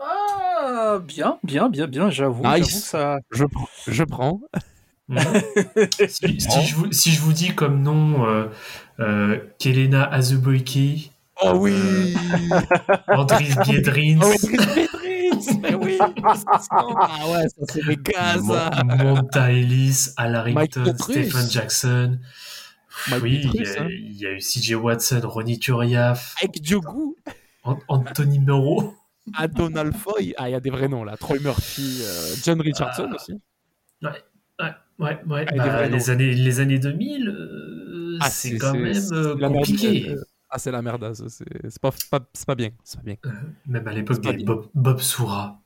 [0.00, 2.44] Ah, bien, bien, bien, bien, j'avoue.
[2.46, 2.84] Nice.
[2.84, 3.18] Ça.
[3.30, 4.40] Je, prends- je prends.
[5.08, 5.18] Mhm.
[6.08, 8.46] si, si je vous, si je vous dis comme nom euh,
[9.00, 11.10] euh, Kelena Azubuike,
[11.42, 12.14] Oh oui
[13.08, 14.97] Andris Biedrins, Oh,
[15.32, 15.74] oui, mais
[16.20, 18.36] Ah ouais, ça c'est mes gars,
[18.84, 20.94] Monta Ellis, Al Harrington.
[20.98, 22.18] Stephen Jackson.
[23.10, 23.86] Mike oui, il y, a, hein.
[23.90, 27.16] il y a eu CJ Watson, Ronnie Turiaf, Avec Diogo,
[27.62, 28.94] An- Anthony Moreau.
[29.34, 33.08] Adonal Foy, ah il y a des vrais noms là, Troy Murphy, euh, John Richardson
[33.10, 33.14] Ah.
[33.14, 33.32] aussi.
[34.02, 34.10] Ouais,
[35.28, 36.08] ouais, Ah, il y a bah, des les, noms.
[36.08, 40.08] années, les années 2000, euh, Ah, c'est quand même euh, compliqué.
[40.10, 41.44] euh, Ah c'est la merde, ça, c'est
[41.80, 43.16] pas, c'est pas, c'est pas bien, c'est pas bien.
[43.66, 44.44] Même à l'époque, des.
[44.44, 45.60] Bob, Bob Soura.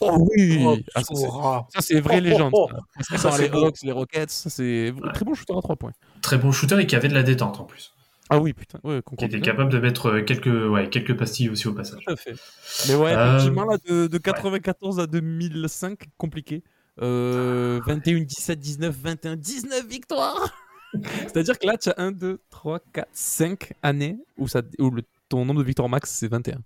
[0.00, 1.66] Oh oui Oh, Ah, ça, c'est- Soura.
[1.74, 2.52] Ça c'est vraie Oh, oh, légende.
[2.54, 2.68] oh.
[3.00, 3.18] ça.
[3.18, 3.56] Ça, c'est les.
[3.58, 5.92] Hawks, les Rockets, ça c'est très bon shooter à 3 points.
[6.22, 7.92] Très bon shooter et qui avait de la détente en plus.
[8.30, 11.68] Ah oui putain, ouais, Qui était capable de mettre euh, quelques, ouais, quelques pastilles aussi
[11.68, 12.00] au passage.
[12.06, 12.34] Tout à fait.
[12.88, 16.62] Mais ouais, Euh, effectivement, là, de, de 94 à 2005, compliqué.
[17.02, 20.38] Euh, 21, 17, 19, 21, 19 victoires
[21.02, 25.02] C'est-à-dire que là, tu as 1, 2, 3, 4, 5 années où, ça, où le,
[25.28, 26.58] ton nombre de victoires max, c'est 21.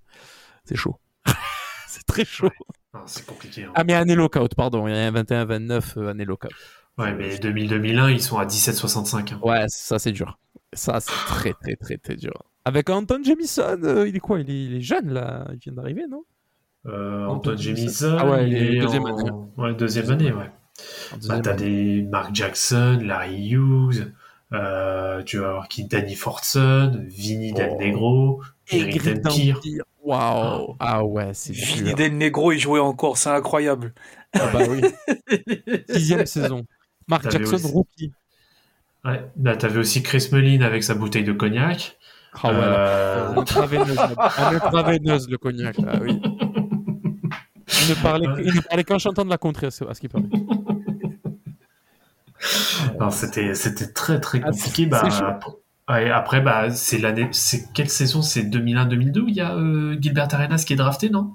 [0.64, 0.96] C'est chaud.
[1.88, 2.50] c'est très chaud.
[2.94, 3.64] Ah, c'est compliqué.
[3.64, 3.72] hein.
[3.74, 4.86] Ah, mais année lockout, pardon.
[4.88, 6.50] Il y a un 21, 29, euh, année lockout.
[6.96, 9.32] Ouais, mais 2000-2001, ils sont à 17,65.
[9.34, 9.40] hein.
[9.42, 10.38] Ouais, ça, c'est dur.
[10.72, 12.32] Ça, c'est très, très, très, très dur.
[12.64, 14.40] Avec Anton Jamison, euh, il est quoi?
[14.40, 15.46] Il est, il est jeune, là.
[15.52, 16.24] Il vient d'arriver, non?
[16.86, 18.16] Euh, Antoine Antoine Jamison.
[18.18, 19.30] Ah ouais, il est est deuxième en- année.
[19.56, 20.50] Ouais, deuxième année, ouais.
[21.28, 24.12] Bah, t'as des Mark Jackson, Larry Hughes,
[24.52, 27.78] euh, tu vas avoir qui Danny Fortson, Vinny Del Oh.
[27.80, 29.20] Negro, Et Eric.
[29.22, 29.54] Dampier.
[30.02, 31.94] Waouh Ah ouais, c'est Vini dur.
[31.96, 33.92] Del Negro, il jouait encore, c'est incroyable.
[34.32, 34.80] Ah bah oui.
[35.90, 36.64] Sixième saison.
[37.08, 38.12] Mark Jackson, aussi- rookie.
[39.04, 41.96] Ouais, là, t'avais aussi Chris Mullin avec sa bouteille de cognac.
[42.42, 42.56] Ah ouais.
[42.60, 46.20] Euh, intraveineuse, le cognac, là, oui.
[47.82, 48.26] Il ne parlait,
[48.68, 50.24] parlait qu'en chantant de la contrée, à ce à ce qu'il paraît.
[53.00, 54.86] Non, c'était, c'était très très Ah, compliqué.
[54.86, 55.38] bah,
[55.88, 58.22] ouais, après, bah, c'est l'année, c'est quelle saison?
[58.22, 61.34] C'est 2001-2002 où il y a euh, Gilbert Arenas qui est drafté, non?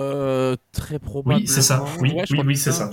[0.00, 1.40] Euh, très probablement.
[1.40, 1.82] Oui, c'est ça.
[2.00, 2.90] Oui, Ouais, oui, oui, c'est ça.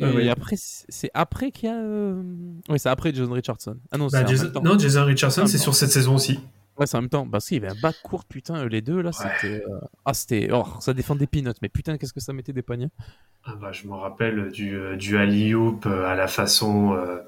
[0.00, 1.76] Et après, c'est après qu'il y a.
[1.76, 2.20] euh,
[2.68, 3.76] Oui, c'est après John Richardson.
[3.92, 6.40] Ah non, Bah, Jason- non, Jason Richardson, En c'est sur cette saison aussi.
[6.78, 7.26] Ouais, c'est en même temps.
[7.28, 9.62] Parce qu'il y avait un bac court, putain, eux, les deux, là, c'était.
[9.66, 10.48] euh, Ah, c'était.
[10.52, 12.90] Oh, ça défendait Peanuts, mais putain, qu'est-ce que ça mettait des paniers.
[13.44, 17.20] Ah bah, je me rappelle du, euh, du alley-oop euh, à la façon, euh,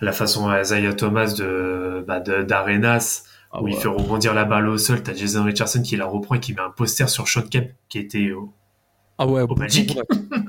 [0.00, 4.66] à la façon Isaiah Thomas de, bah, d'Arenas, Ah, où il fait rebondir la balle
[4.68, 5.02] au sol.
[5.02, 7.98] T'as Jason Richardson qui la reprend et qui met un poster sur Sean Kemp, qui
[7.98, 8.52] était au,
[9.18, 9.98] Ah ouais, au Magic.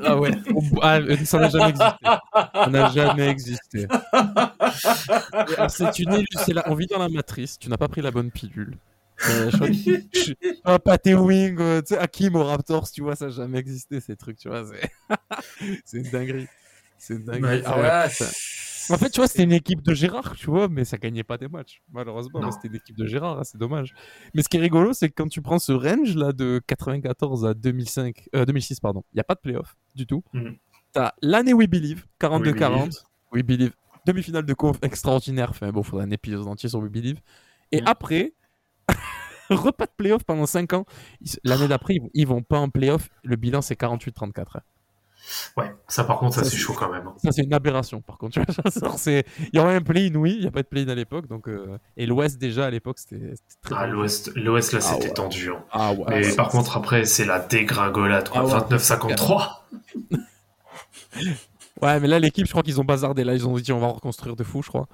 [0.03, 2.05] Ah ouais, Au ah, euh, ça n'a jamais existé.
[2.53, 3.87] Ça n'a jamais existé.
[5.57, 8.31] Alors, c'est une la- On vit dans la matrice, tu n'as pas pris la bonne
[8.31, 8.77] pilule.
[9.27, 13.01] Euh, je crois que- je- Ah, Patty Wing, euh, tu sais, Hakim au Raptors, tu
[13.01, 14.63] vois, ça n'a jamais existé ces trucs, tu vois.
[15.83, 16.47] C'est une dinguerie.
[16.97, 17.57] C'est une dinguerie.
[17.57, 18.25] Ouais, Ah ouais, Ah, putain.
[18.91, 21.37] En fait, tu vois, c'était une équipe de Gérard, tu vois, mais ça gagnait pas
[21.37, 21.81] des matchs.
[21.91, 23.93] Malheureusement, c'était une équipe de Gérard, hein, c'est dommage.
[24.33, 27.45] Mais ce qui est rigolo, c'est que quand tu prends ce range là de 94
[27.45, 30.23] à 2005, euh, 2006, pardon, il n'y a pas de playoff du tout.
[30.33, 30.57] Mhm.
[30.91, 33.03] T'as l'année We Believe, 42-40.
[33.31, 33.73] We Believe.
[34.05, 35.49] Demi-finale de conf extraordinaire.
[35.51, 37.19] Enfin bon, faudrait un épisode entier sur We Believe.
[37.71, 37.87] Et Mhm.
[37.87, 38.33] après,
[39.49, 40.85] repas de playoff pendant 5 ans.
[41.43, 43.09] L'année d'après, ils vont pas en playoff.
[43.23, 44.61] Le bilan, c'est 48-34.
[45.57, 47.07] Ouais, ça par contre, ça, Ça, c'est chaud quand même.
[47.07, 47.13] hein.
[47.23, 48.33] Ça, c'est une aberration, par contre.
[48.33, 50.33] tu vois, genre, c'est- Il y aurait un play-in, oui.
[50.35, 51.27] Il n'y a pas de play-in à l'époque.
[51.27, 54.85] Donc, euh, Et l'Ouest, déjà, à l'époque, c'était c'était très Ah, l'Ouest, l'Ouest là, Ah
[54.93, 55.13] c'était ouais.
[55.13, 55.51] tendu.
[55.51, 55.63] hein.
[55.71, 56.05] Ah ouais.
[56.09, 58.41] Mais c'est- par contre, après, c'est la dégringolade, quoi.
[58.41, 58.51] Ah ouais.
[58.51, 59.65] 29-53.
[61.81, 63.23] Ouais, mais là, l'équipe, je crois qu'ils ont bazardé.
[63.23, 64.87] Là, ils ont dit on va reconstruire de fou, je crois.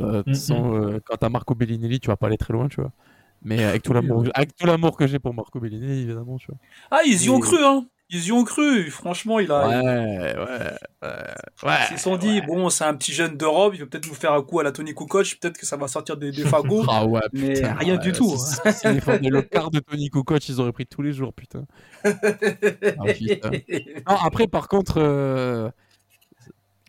[0.00, 2.68] Euh, de toute façon, euh, quand t'as Marco Bellinelli, tu vas pas aller très loin,
[2.68, 2.92] tu vois.
[3.42, 6.58] Mais avec tout l'amour, avec tout l'amour que j'ai pour Marco Bellinelli, évidemment, tu vois.
[6.90, 7.86] Ah, ils y ont Et- cru, hein.
[8.10, 8.90] Ils y ont cru.
[8.90, 9.68] Franchement, il a.
[9.68, 11.10] Ouais, ouais, ouais.
[11.64, 14.14] ouais Ils se sont dit, bon, c'est un petit jeune d'Europe, il va peut-être nous
[14.14, 16.84] faire un coup à la Tony Kukoc, peut-être que ça va sortir des, des fagots.
[16.88, 18.98] Ah ouais, Mais rien du tout, Si, hein.
[19.22, 21.64] le quart de Tony Kukoc, ils auraient pris tous les jours, putain.
[22.04, 22.10] Ah,
[23.14, 23.50] putain.
[24.08, 25.68] Non, après, par contre, euh,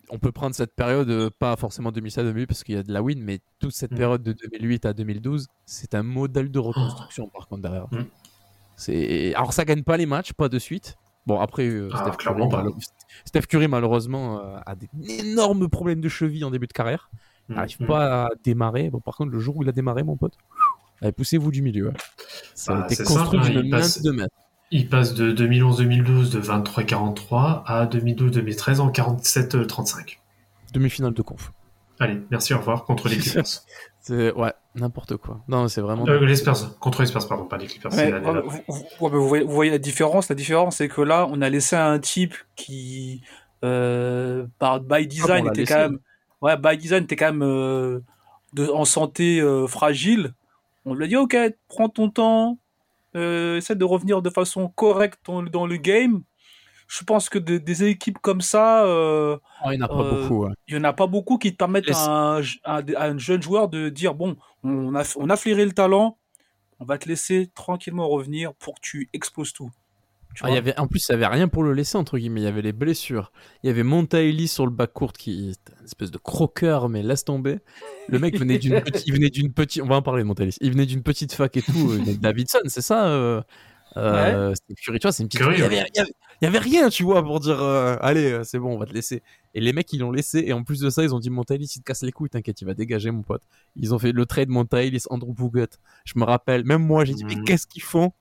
[0.08, 3.02] on peut prendre cette période, euh, pas forcément 2007-2008 parce qu'il y a de la
[3.02, 3.96] win, mais toute cette Mm.
[3.96, 7.86] période de 2008 à 2012, c'est un modèle de reconstruction par contre derrière.
[7.92, 8.06] Mm.
[8.76, 10.96] C'est alors ça gagne pas les matchs, pas de suite.
[11.30, 12.42] Bon après, euh, Ah, Steph, Curry,
[13.24, 14.88] Steph malheureusement euh, a des
[15.20, 17.10] énormes problèmes de cheville en début de carrière.
[17.48, 17.86] Il Mm, n'arrive mm.
[17.86, 18.90] pas à démarrer.
[18.90, 20.34] Bon par contre, le jour où il a démarré, mon pote,
[21.00, 21.88] allez, poussez-vous du milieu.
[21.88, 21.94] ouais.
[22.54, 24.34] Ça Bah, a été c'est construit hein, d'une main passe- de maître.
[24.72, 30.18] Il passe de 2011-2012 de 23-43 à 2012-2013 en 47-35.
[30.72, 31.52] Demi-finale de conf.
[31.98, 33.62] Allez, merci, au revoir, contre les Clippers.
[34.02, 35.40] C'est ouais, n'importe quoi.
[35.48, 36.06] Non, c'est vraiment.
[36.08, 37.92] Euh, les Spurs, contre les Spurs, pardon, pas les Clippers.
[37.92, 40.28] c'est Ouais, vous, vous- ouais, mais vous voyez, vous voyez la différence.
[40.28, 43.22] La différence, c'est que là, on a laissé un type qui,
[43.64, 45.74] euh, par by design, Ah, on l'a était laissé.
[45.74, 45.98] quand même,
[46.40, 48.00] ouais, by design était quand même euh,
[48.54, 50.32] de, en santé euh, fragile.
[50.86, 51.36] On lui a dit, ok,
[51.68, 52.58] prends ton temps,
[53.16, 56.22] euh, essaie de revenir de façon correcte dans, dans le game.
[56.92, 59.94] Je pense que de- des équipes comme ça, euh, Ah, il n'y en a pas
[60.02, 60.44] Euh, beaucoup.
[60.46, 60.52] ouais.
[60.66, 63.16] il y en a pas beaucoup qui te permettent à un, à un- à un
[63.18, 66.18] jeune joueur de dire bon, on a, on a flairé le talent,
[66.80, 69.70] on va te laisser tranquillement revenir pour que tu exploses tout.
[70.34, 72.40] Tu Ah, y avait, en plus, il n'y avait rien pour le laisser, entre guillemets.
[72.40, 73.30] Il y avait les blessures.
[73.62, 77.02] Il y avait Monta Ellis sur le backcourt qui était une espèce de croqueur, mais
[77.02, 77.58] laisse tomber.
[78.08, 80.24] Le mec venait d'une petite, il venait d'une petite, on va en parler.
[80.60, 81.90] Il venait d'une petite fac et tout.
[81.92, 83.42] euh, Davidson, c'est ça euh,
[83.96, 85.40] euh, c'était Curry, tu vois, c'est une petite.
[85.40, 85.66] Curry, il, y ouais.
[85.78, 88.44] avait, il y avait- il y avait rien, tu vois, pour dire euh, allez, euh,
[88.44, 89.22] c'est bon, on va te laisser.
[89.54, 90.42] Et les mecs, ils l'ont laissé.
[90.46, 92.30] Et en plus de ça, ils ont dit Monta Ellis, il te casse les couilles,
[92.30, 93.42] t'inquiète, il va dégager, mon pote.
[93.76, 95.66] Ils ont fait le trade Monta Ellis, Andrew Bogut.
[96.04, 97.44] Je me rappelle, même moi, j'ai dit, mais Mhm.
[97.44, 98.12] qu'est-ce qu'ils font?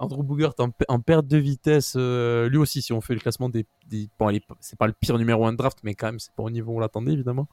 [0.00, 3.48] Andrew Bogut en, en perte de vitesse, euh, lui aussi, si on fait le classement
[3.48, 3.64] des.
[3.88, 6.42] des bon, c'est pas le pire numéro 1 de draft, mais quand même, c'est pas
[6.42, 7.48] au niveau où on l'attendait, évidemment.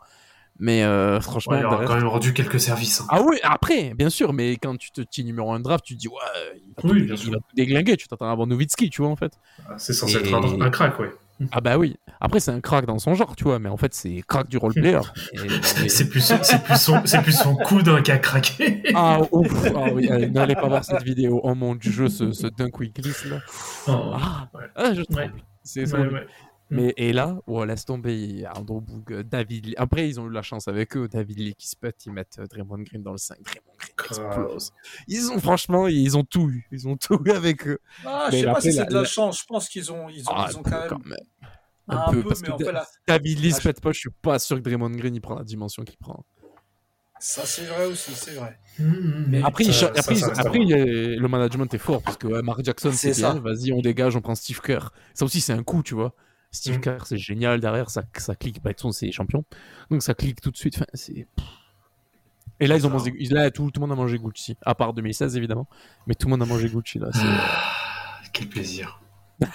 [0.60, 3.02] Mais euh, franchement, Ouais, il derrière- quand même rendu quelques services.
[3.02, 3.08] hein.
[3.10, 5.96] ah oui, après, bien sûr, mais quand tu te tiens numéro 1 de draft, tu
[5.96, 6.16] te dis, ouais,
[6.56, 9.34] il va, Oui, il va déglinguer, tu t'attends à avoir Nowitzki, tu vois, en fait.
[9.68, 11.10] Ah, C'est censé Et- être un, un crack, ouais.
[11.52, 11.98] Ah bah oui.
[12.20, 14.58] Après, c'est un crack dans son genre, tu vois, mais en fait, c'est crack du
[14.58, 15.00] roleplayer.
[15.34, 18.84] Et- C'est plus, plus son, plus son coude qui a craqué.
[18.94, 21.42] Ah, ouf, ah oui, n'allez pas voir cette vidéo.
[21.44, 23.40] Oh mon dieu, ce, ce dunk où il glisse là.
[23.88, 24.66] Oh, Ah, Ouais.
[24.76, 25.32] ah, je Ouais.
[25.64, 26.28] C'est ouais.
[26.72, 29.74] Mais et là, oh, laisse tomber, il y a Andrew Boog, David Lee.
[29.78, 31.08] Après, ils ont eu la chance avec eux.
[31.08, 33.38] David Lee qui se pète, ils mettent euh, Draymond Green dans le 5.
[33.44, 33.92] Draymond Green
[34.30, 34.72] explose.
[35.08, 36.68] Ils ont, franchement, ils ont tout eu.
[36.72, 37.80] Ils ont tout eu avec eux.
[38.06, 39.42] Ah, Mais je sais pas si c'est la- de la la- chance.
[39.42, 41.16] Je pense qu'ils ont, ils ont, Ah, ils ont quand même
[41.88, 43.62] Un, un peu, peu, parce mais que en Da- fait, là, David Lee Ah, se
[43.62, 43.92] je- pète pas.
[43.92, 46.24] Je suis pas sûr que Draymond Green il prend la dimension qu'il prend.
[47.20, 48.58] ça c'est vrai aussi, c'est vrai.
[48.80, 52.42] Mmh, Mais Après, ça- après, ça après il le management est fort parce que ouais,
[52.42, 53.36] Mark Jackson, C'est bien.
[53.36, 54.92] Vas-y, on dégage, on prend Steve Kerr.
[55.14, 56.16] Ça aussi, c'est un coup, tu vois.
[56.52, 56.82] Steve Mm.
[56.82, 58.62] Kerr, c'est génial derrière, ça, ça clique.
[58.62, 59.46] Bah, façon, c'est champion.
[59.90, 60.76] Donc, ça clique tout de suite.
[60.76, 61.28] Enfin, c'est.
[62.60, 63.12] Et là, ils ont mangé.
[63.32, 64.58] Là, tout, tout le monde a mangé Gucci.
[64.66, 65.68] À part 2016, évidemment.
[66.08, 67.10] Mais tout le monde a mangé Gucci, là.
[67.16, 69.02] Ah, Quel plaisir.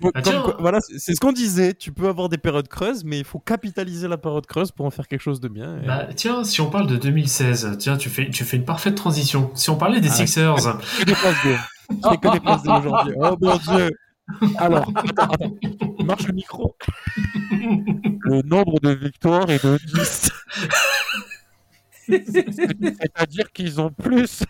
[0.00, 1.74] Comme Ah, voilà, c'est ce qu'on disait.
[1.74, 4.90] Tu peux avoir des périodes creuses, mais il faut capitaliser la période creuse pour en
[4.90, 5.80] faire quelque chose de bien.
[5.80, 8.96] Et- Bah, tiens, si on parle de 2016, tiens, tu fais, tu fais une parfaite
[8.96, 9.52] transition.
[9.54, 10.56] Si on parlait des Ah, Sixers.
[10.98, 13.14] Je des passes D aujourd'hui.
[13.16, 13.90] Oh mon dieu.
[14.58, 15.56] Alors, attends, attends.
[16.04, 16.76] Marche le micro.
[17.50, 20.30] Le nombre de victoires est de 10.
[22.08, 24.44] C'est-à-dire qu'ils ont plus.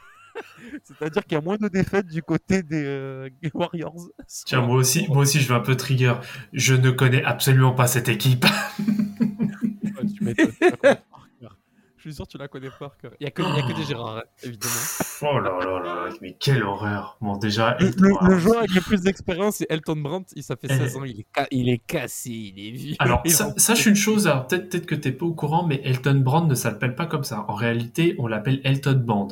[0.84, 4.08] C'est-à-dire qu'il y a moins de défaites du côté des euh, Warriors.
[4.46, 6.14] tiens, moi aussi, moi aussi, je vais un peu trigger.
[6.52, 8.44] Je ne connais absolument pas cette équipe.
[8.44, 11.58] Ouais, tu m'étonnes, tu la connais par cœur.
[12.04, 13.12] Je suis sûr que tu la connais par cœur.
[13.20, 14.74] Il n'y a, que- y a que des Gérard, évidemment.
[15.22, 17.16] Oh là là là, mais quelle horreur.
[17.20, 20.32] Bon, déjà, Le, le- le joueur avec le plus d'expérience, c'est Elton Brandt.
[20.34, 20.76] Il, ça fait Eh.
[20.78, 21.04] 16 ans.
[21.04, 22.96] Il est, ca- il est cassé, il est vieux.
[22.98, 23.22] Alors,
[23.56, 26.96] sache une chose, alors peut-être que t'es pas au courant, mais Elton Brand ne s'appelle
[26.96, 27.44] pas comme ça.
[27.46, 29.28] En réalité, on l'appelle Elton Band.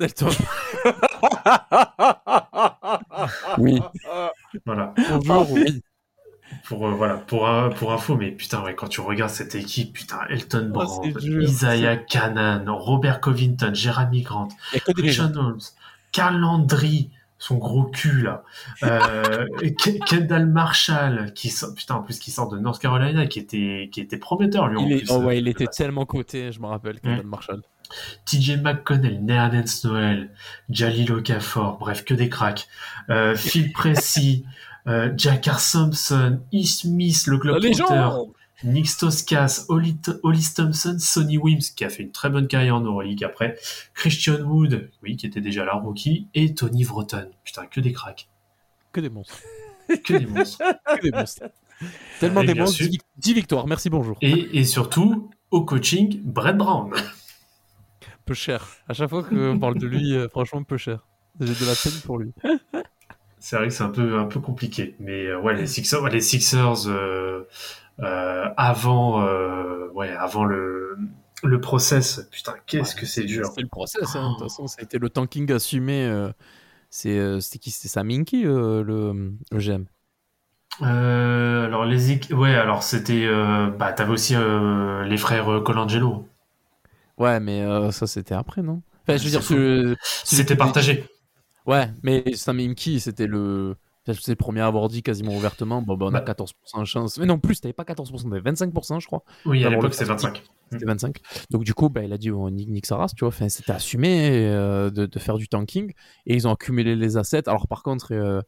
[0.00, 0.28] Elton.
[3.58, 3.80] oui,
[4.66, 4.94] Voilà.
[5.10, 5.82] bonjour, oui.
[6.70, 9.92] Pour, euh, voilà, pour, un- pour info, mais putain, ouais, quand tu regardes cette équipe,
[9.92, 14.48] putain, Elton Oh, Brand, Isaiah Canaan, Robert Covington, Jeremy Grant.
[15.10, 15.58] Sean Holmes,
[16.12, 18.44] Carl Landry, son gros cul là,
[18.84, 19.46] euh,
[19.80, 23.88] Ke- Kendall Marshall, qui sort, putain, en plus qui sort de North Carolina, qui était,
[23.90, 25.10] qui était prometteur lui en Il, est- plus.
[25.10, 27.62] oh euh, ouais, il était tellement coté, je me rappelle, Kendall Marshall.
[28.26, 30.30] TJ McConnell, Nerlens Noel,
[30.68, 32.68] Jalil Okafor, bref, que des cracks.
[33.08, 34.44] Euh, Phil Pressey,
[34.90, 38.32] euh, Jakar Thompson, Ish Smith, le légende
[38.64, 42.80] Nick Stoskas, Holly, Hollis Thompson, Sonny Wims, qui a fait une très bonne carrière en
[42.80, 43.56] Euroleague après,
[43.94, 47.30] Christian Wood, oui, qui était déjà là, rookie, et Tony Vroton.
[47.44, 48.28] Putain, que des cracks.
[48.92, 49.38] Que des monstres.
[50.04, 50.62] Que des monstres.
[50.96, 51.44] Que des monstres.
[52.18, 52.76] Tellement Et des monstres.
[52.76, 52.88] sûr.
[52.88, 53.66] 10, 10 victoires.
[53.66, 54.18] Merci, bonjour.
[54.20, 56.92] Et, et surtout, au coaching, Brett Brown.
[58.26, 58.68] Peu cher.
[58.88, 61.06] À chaque fois qu'on parle de lui, euh, franchement, peu cher.
[61.40, 62.32] J'ai de la peine pour lui.
[63.40, 64.94] C'est vrai que c'est un peu, un peu compliqué.
[65.00, 67.44] Mais euh, ouais, les Sixers, les Sixers euh,
[68.00, 70.96] euh, avant, euh, ouais, avant le,
[71.42, 73.50] le process, putain, qu'est-ce que c'est dur.
[73.54, 74.14] C'est le process.
[74.16, 74.28] hein.
[74.30, 76.04] De toute façon, ça a été le tanking assumé.
[76.04, 76.30] euh,
[76.90, 77.70] c'est c'était qui?
[77.70, 79.86] C'était Saminki, euh, le, le GM.
[80.82, 86.26] Euh, alors les ouais, alors c'était, euh, bah t'avais aussi euh, les frères Colangelo.
[87.18, 88.82] Ouais, mais euh, ça, c'était après, non?
[89.02, 91.04] Enfin, je veux dire, C'était partagé.
[91.70, 93.76] Ouais, mais Saminki, c'était le.
[94.06, 95.82] C'est le premier à avoir dit quasiment ouvertement.
[95.82, 96.24] Bon, bah, on a Bah.
[96.34, 97.18] 14% de chance.
[97.18, 99.22] Mais non, plus, t'avais pas 14%, t'avais 25%, je crois.
[99.44, 100.08] Oui, à l'époque plastique.
[100.08, 100.42] 25.
[100.72, 101.18] C'était 25.
[101.50, 103.28] Donc, du coup, bah, il a dit, oh, nique, nique sa race, tu vois.
[103.28, 105.92] Enfin, c'était assumé euh, de, de faire du tanking.
[106.26, 107.48] Et ils ont accumulé les assets.
[107.48, 108.40] Alors, par contre, euh,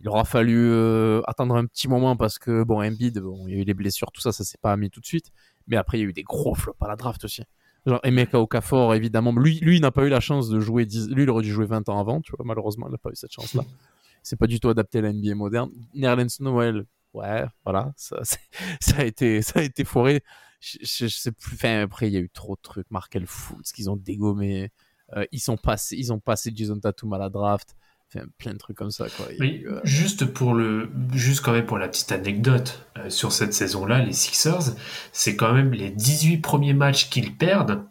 [0.00, 3.58] il aura fallu euh, attendre un petit moment parce que, bon, Embiid, bon, il y
[3.58, 5.32] a eu les blessures, tout ça, ça s'est pas mis tout de suite.
[5.66, 7.42] Mais après, il y a eu des gros flops à la draft aussi.
[7.86, 9.32] Genre, Emeka Okafor, évidemment.
[9.32, 11.10] Lui, lui il n'a pas eu la chance de jouer 10...
[11.10, 12.44] Lui, il aurait dû jouer 20 ans avant, tu vois.
[12.46, 13.62] Malheureusement, il n'a pas eu cette chance-là.
[14.22, 15.70] C'est pas du tout adapté à la NBA moderne.
[15.94, 17.92] Nerlens Noel, ouais, voilà.
[17.96, 18.20] Ça,
[18.80, 20.22] ça, a, été, ça a été foiré.
[20.60, 21.56] Je, je- je sais plus.
[21.56, 22.90] Enfin, après, il y a eu trop de trucs.
[22.90, 24.70] Markel Fultz qu'ils ont dégommé.
[25.14, 27.76] Euh, ils, sont passés, ils ont passé Jason Tatum à la draft.
[28.14, 29.26] Enfin, plein de trucs comme ça, quoi.
[29.40, 33.32] Oui, eu, euh, juste pour le, juste quand même pour la petite anecdote euh, sur
[33.32, 34.76] cette saison-là, les Sixers,
[35.12, 37.84] c'est quand même les 18 premiers matchs qu'ils perdent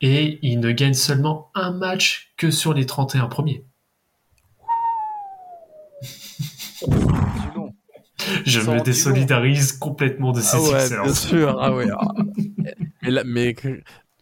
[0.00, 3.64] et ils ne gagnent seulement un match que sur les 31 premiers.
[8.44, 11.02] Je me désolidarise complètement de ces Ah ouais, Sixers.
[11.04, 11.58] bien sûr.
[11.60, 11.86] Ah ouais.
[11.92, 12.08] ah.
[13.02, 13.54] mais, là- mais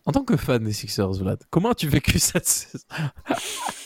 [0.07, 2.85] en tant que fan des Sixers, Vlad, comment as-tu vécu cette saison?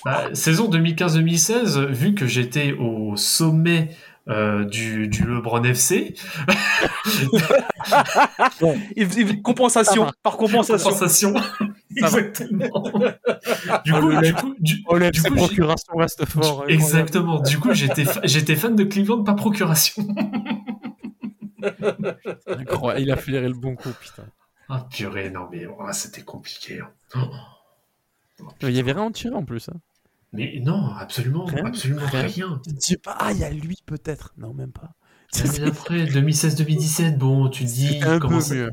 [0.04, 3.90] Bah, saison 2015-2016, vu que j'étais au sommet
[4.28, 6.14] euh, du, du LeBron FC,
[9.42, 10.90] compensation, par compensation.
[10.90, 11.34] compensation,
[11.96, 12.82] exactement.
[13.84, 14.98] du coup, le du lève- coup, du- du coup,
[15.34, 16.64] j'ai- procuration reste fort.
[16.68, 17.40] Exactement.
[17.40, 20.06] Du coup, j'étais fa- j'étais fan de Cleveland, pas procuration.
[22.48, 23.02] Incroyable.
[23.02, 24.24] Il a flairé le bon coup, putain.
[24.68, 26.80] Ah purée, non mais oh, c'était compliqué.
[26.80, 26.90] hein.
[27.14, 28.44] Oh.
[28.62, 29.68] Il y avait rien en tirer en plus.
[29.68, 29.80] Hein.
[30.32, 32.22] Mais non, absolument, Rien, absolument rien.
[32.26, 32.60] rien.
[32.64, 34.32] Tu te dis pas, ah, il y a lui peut-être.
[34.36, 34.92] Non, même pas.
[35.42, 38.70] Mais après 2016-2017, bon, tu te dis un comment peu ça- mieux.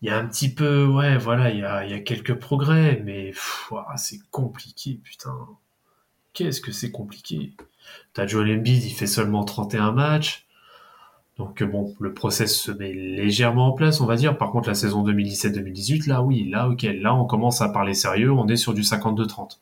[0.00, 2.34] Il y a un petit peu, ouais, voilà, il y a, il y a quelques
[2.34, 3.32] progrès, mais
[3.96, 5.34] c'est compliqué, putain.
[6.32, 7.54] Qu'est-ce que c'est compliqué.
[8.14, 10.46] T'as Joel Embiid, il fait seulement 31 matchs.
[11.38, 14.36] Donc euh, bon, le process se met légèrement en place, on va dire.
[14.36, 18.30] Par contre, la saison 2017-2018, là, oui, là, ok, là, on commence à parler sérieux,
[18.30, 19.58] on est sur du 52-30.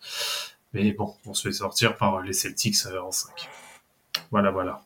[0.72, 3.48] Mais bon, on se fait sortir par les Celtics euh, en 5.
[4.30, 4.82] Voilà, voilà.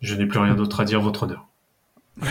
[0.00, 1.46] Je n'ai plus rien d'autre à dire, votre honneur.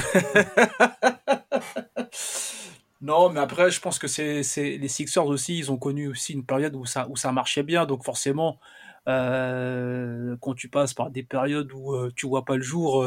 [3.02, 6.76] Non, mais après, je pense que les Sixers aussi, ils ont connu aussi une période
[6.76, 7.86] où ça, marchait bien.
[7.86, 8.60] Donc forcément,
[9.08, 13.06] euh, quand tu passes par des périodes où euh, tu vois pas le jour,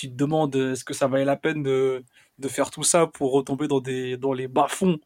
[0.00, 2.02] tu te demandes euh, est-ce que ça valait la peine de,
[2.38, 4.98] de faire tout ça pour retomber dans, des, dans les bas-fonds.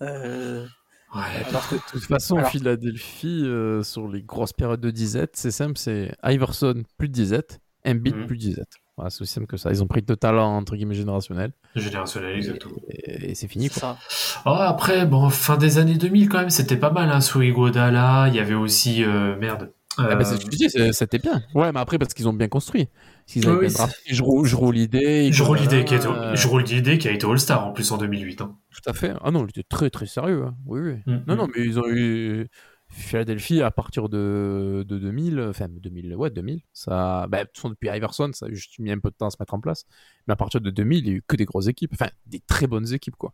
[0.00, 0.66] Euh,
[1.14, 5.32] Ouais, alors que, De toute façon, Alors- Philadelphie, euh, sur les grosses périodes de disette,
[5.34, 8.26] c'est simple, c'est Iverson plus de disette, Embiid Mhm.
[8.26, 8.72] plus de disette.
[8.96, 9.70] Voilà, c'est aussi simple que ça.
[9.70, 11.52] Ils ont pris de talent, entre guillemets, générationnel.
[11.76, 12.76] générationnel, exactement.
[12.88, 13.98] Et, et c'est fini, c'est quoi.
[14.02, 14.42] ça.
[14.46, 18.28] Ah, après, bon, fin des années 2000 quand même, c'était pas mal, hein, sous Iguodala,
[18.28, 19.70] il y avait aussi, euh, merde.
[19.98, 21.42] Ah bah, Euh, c'est ce que je dis, c'est- c'était bien.
[21.54, 22.88] Ouais, mais après, parce qu'ils ont bien construit.
[23.36, 25.30] Oui, bien je, roule, je roule l'idée.
[25.32, 27.72] je roule l'idée qui, a Iguodala, été- je roule l'idée qui a été All-Star en
[27.72, 28.40] plus en 2008.
[28.40, 28.56] Hein.
[28.70, 29.12] Tout à fait.
[29.22, 30.44] Ah non, il était très très sérieux.
[30.46, 30.56] hein.
[30.66, 30.94] Oui, oui.
[31.06, 31.38] Mm, Non, mm.
[31.38, 32.48] non, mais ils ont eu
[32.88, 36.60] Philadelphie à partir de, de 2000, enfin 2000, ouais, 2000.
[36.72, 39.26] Ça, bah, de toute façon, depuis Iverson, ça a juste mis un peu de temps
[39.28, 39.84] à se mettre en place.
[40.26, 42.40] Mais à partir de 2000, il y a eu que des grosses équipes, enfin des
[42.40, 43.32] très bonnes équipes, quoi.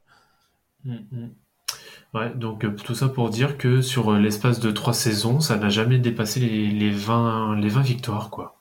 [0.85, 1.31] Mm, mm.
[2.15, 5.57] Ouais, donc euh, tout ça pour dire que sur euh, l'espace de trois saisons, ça
[5.57, 8.57] n'a jamais dépassé les, les 20, les 20 victoires, quoi.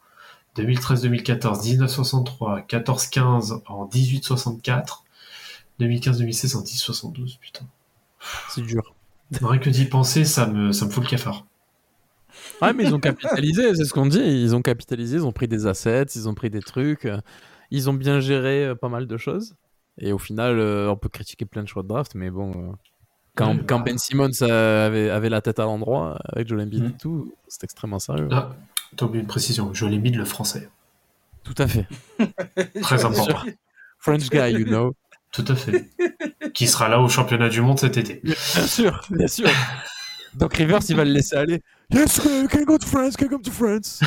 [0.55, 5.03] 2013-2014, 1963, 14-15 en 18-64,
[5.79, 7.65] 2015-2016 en 10-72, putain.
[8.47, 8.95] C'est dur.
[9.41, 11.45] Rien que d'y penser, ça me, ça me fout le cafard.
[12.61, 14.19] Ouais, mais ils ont capitalisé, c'est ce qu'on dit.
[14.19, 17.05] Ils ont capitalisé, ils ont pris des assets, ils ont pris des trucs.
[17.05, 17.19] euh,
[17.71, 19.55] Ils ont bien géré pas mal de choses.
[19.99, 22.75] Et au final, on peut critiquer plein de choix de draft, mais bon,
[23.37, 23.85] quand, Ouais, quand bah.
[23.85, 26.87] Ben Simmons avait, avait la tête à l'endroit, avec Joel Embiid Mm.
[26.87, 28.27] et tout, c'est extrêmement sérieux.
[28.31, 28.49] Ah,
[28.95, 30.69] t'as oublié une précision, mis de le français.
[31.43, 31.87] Tout à fait.
[32.81, 33.39] Très important.
[33.99, 34.93] French guy, you know.
[35.31, 35.89] Tout à fait.
[36.53, 38.21] Qui sera là au championnat du monde cet été.
[38.23, 39.49] Bien sûr, bien sûr.
[40.33, 41.61] Doc Rivers, il va le laisser aller.
[41.91, 44.01] Yes, uh, can go to France, can come to France.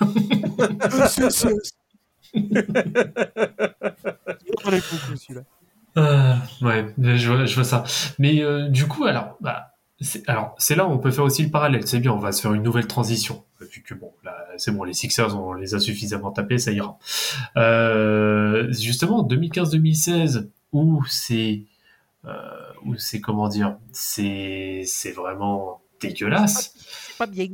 [5.96, 7.84] Euh, ouais, je vois, je vois ça.
[8.18, 11.42] Mais euh, du coup, alors, bah, c'est, alors, c'est là où on peut faire aussi
[11.42, 11.86] le parallèle.
[11.86, 13.44] C'est bien, on va se faire une nouvelle transition.
[13.60, 16.98] Vu que bon, là, c'est bon, les Sixers, on les a suffisamment tapés, ça ira.
[17.56, 21.62] Euh, justement, 2015-2016, où c'est,
[22.24, 22.30] euh,
[22.84, 26.74] où c'est comment dire, c'est, c'est vraiment dégueulasse.
[26.76, 27.48] C'est pas bien.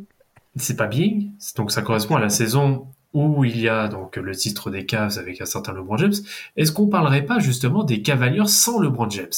[0.56, 1.20] C'est pas bien.
[1.56, 2.88] Donc ça correspond à la saison
[3.26, 6.14] où il y a donc le titre des Cavs avec un certain LeBron James.
[6.56, 9.28] Est-ce qu'on parlerait pas justement des Cavaliers sans LeBron James?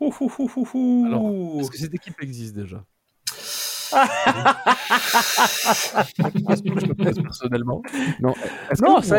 [0.00, 1.04] Ouh, ouh, ouh, ouh, ouh.
[1.06, 2.82] Alors, est-ce que cette équipe existe déjà?
[6.96, 7.82] Pose personnellement?
[8.20, 8.34] Non,
[8.82, 9.18] Non, ça,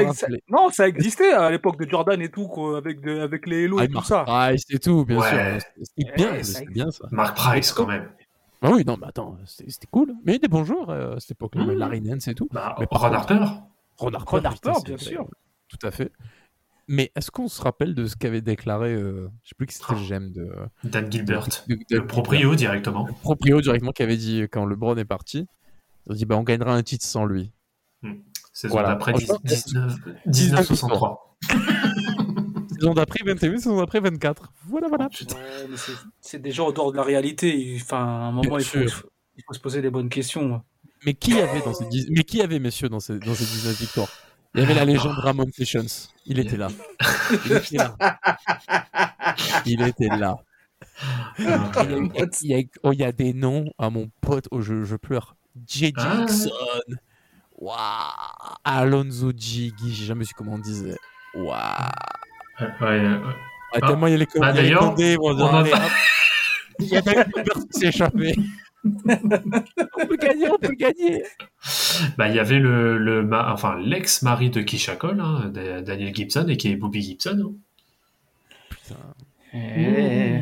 [0.49, 3.77] non, ça existait à l'époque de Jordan et tout, quoi, avec, de- avec les Hello
[3.79, 4.23] Ah, et tout Mark ça.
[4.25, 5.29] Price et tout, bien Ouais.
[5.59, 5.69] sûr.
[5.97, 6.67] C'était bien, existe.
[6.69, 7.07] bien ça.
[7.11, 8.07] Mark Price quand même.
[8.61, 10.13] Ah oui, non, mais attends, c'était cool.
[10.25, 11.71] Mais il y a des bons joueurs euh, à cette époque-là, Mhm.
[11.73, 12.47] Larry Nance et tout.
[12.51, 13.45] Bah, Mais Ron Harper
[13.97, 15.27] Ron Harper, c'est bien sûr.
[15.67, 16.11] Tout à fait.
[16.87, 19.87] Mais est-ce qu'on se rappelle de ce qu'avait déclaré, euh, je sais plus qui c'était
[19.89, 19.95] Oh.
[19.95, 20.49] le GM de,
[20.85, 23.05] Dan Gilbert, de- de- le proprio directement.
[23.05, 25.45] le proprio directement qui avait dit quand LeBron est parti,
[26.05, 27.51] il a dit bah on gagnera un titre sans lui.
[28.53, 28.89] Saison Voilà.
[28.89, 29.95] d'après Franchement, 19
[30.25, 31.37] 19 1963.
[32.79, 34.51] Saison d'après 21, saison d'après 24.
[34.67, 35.05] Voilà, voilà.
[35.05, 35.77] Ouais, mais
[36.21, 37.77] c'est- déjà en dehors de la réalité.
[37.81, 40.61] Enfin, à un moment, il faut, il faut se poser des bonnes questions.
[41.05, 42.07] Mais qui y avait dans ces 10...
[42.09, 44.09] Mais qui avait messieurs dans ces, dans ces 19 victoires?
[44.55, 45.85] Il y avait la légende Ramon Sessions.
[46.25, 46.69] Il était là.
[47.45, 47.95] Il était là.
[49.65, 50.37] Il était là.
[51.37, 51.57] Il y a,
[51.99, 52.11] eu-
[52.41, 54.95] il y a- oh, il y a des noms à mon pote, oh, je, je
[54.95, 55.35] pleure.
[55.67, 55.93] J.
[55.97, 56.17] Ah.
[56.27, 56.49] Jackson.
[57.59, 57.75] Waouh.
[58.63, 59.71] Alonso G.
[59.77, 60.97] Guy, j'ai jamais su comment on disait.
[61.35, 61.59] Waouh.
[62.59, 63.19] Ouais, ouais.
[63.81, 65.91] Ah, tellement il y a les bah, y a les on en allez, a- hop.
[66.79, 68.35] Il y a David Gilbert qui s'est échappé.
[68.85, 71.23] on peut gagner, on peut gagner.
[72.17, 76.15] Bah, il y avait le, le ma- enfin, l'ex-mari de Keisha Cole, hein, Da- Daniel
[76.15, 77.53] Gibson, et qui est Bobby Gibson.
[78.91, 78.95] hein.
[79.53, 80.39] Eh.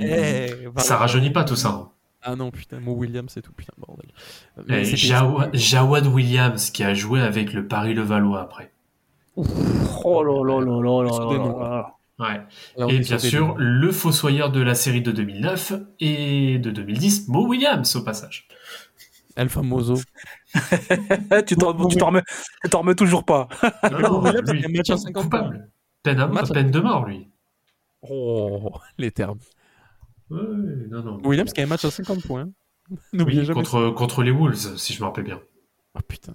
[0.00, 0.80] Eh, voilà.
[0.80, 1.68] Ça rajeunit pas tout ça.
[1.68, 1.90] hein.
[2.22, 4.06] Ah non, putain, Mo Williams et tout, putain, bordel.
[4.96, 8.72] Jawa- Jawad Williams qui a joué avec le Paris-Levallois après.
[9.36, 15.10] Oh là là là là là Et bien sûr, le fossoyeur de la série de
[15.12, 18.46] 2009 et de 2010, Mo Williams au passage.
[19.36, 19.96] El Famoso.
[21.46, 22.22] tu t'en tu t'en remets,
[22.72, 23.48] remets toujours pas.
[23.90, 24.22] Non, non,
[24.52, 25.68] lui, il a un match à 50 coupable.
[26.04, 27.28] Peine, à- Match à- peine de mort, lui.
[28.02, 29.38] Oh, les termes.
[30.30, 30.38] Ouais,
[30.88, 31.20] non, non.
[31.24, 32.48] Williams qui a un match à 50 points.
[33.12, 33.62] N'oubliez Oui, jamais.
[33.62, 35.40] contre, contre les Wolves, si je me rappelle bien.
[35.96, 36.34] Oh putain.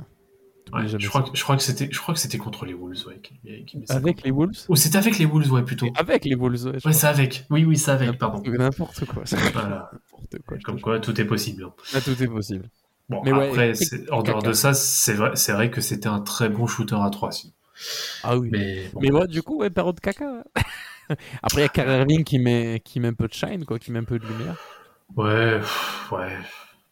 [0.73, 3.05] Ouais, je, crois que, je crois que c'était, je crois que c'était contre les Wolves,
[3.07, 3.19] ouais.
[3.21, 4.65] qui- qui Avec les Wolves?
[4.69, 5.87] Ou c'était avec les Wolves, ouais, plutôt.
[5.95, 6.77] Avec les Wolves, ouais.
[6.85, 7.45] Ouais, c'est avec.
[7.49, 8.41] Oui, oui, c'est avec, pardon.
[8.49, 9.23] N'importe quoi.
[9.53, 9.91] Voilà.
[10.63, 11.63] Comme quoi, tout est possible.
[11.63, 11.73] hein.
[11.93, 12.69] Ah, tout est possible.
[13.09, 13.73] Bon, Mais ouais, après,
[14.11, 17.09] en dehors de ça, c'est vrai, c'est vrai que c'était un très bon shooter à
[17.09, 17.31] 3.
[17.31, 17.53] Si.
[18.23, 18.49] Ah oui.
[18.51, 19.19] Mais, Mais, bon.
[19.21, 20.43] ouais, du coup, ouais, période de caca.
[21.41, 23.79] Après, il y a Kyrie Irving qui met, qui met un peu de shine, quoi,
[23.79, 24.55] qui met un peu de lumière.
[25.15, 25.59] Ouais,
[26.11, 26.37] ouais.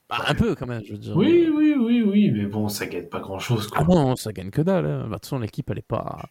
[0.10, 1.16] Bah, un peu quand même, je veux dire.
[1.16, 3.80] Oui, oui, oui, oui, mais bon, ça gagne pas grand chose, quoi.
[3.82, 4.86] Ah non, ça gagne que dalle.
[4.86, 5.00] hein.
[5.04, 6.28] Bah, de toute façon, l'équipe, elle est pas.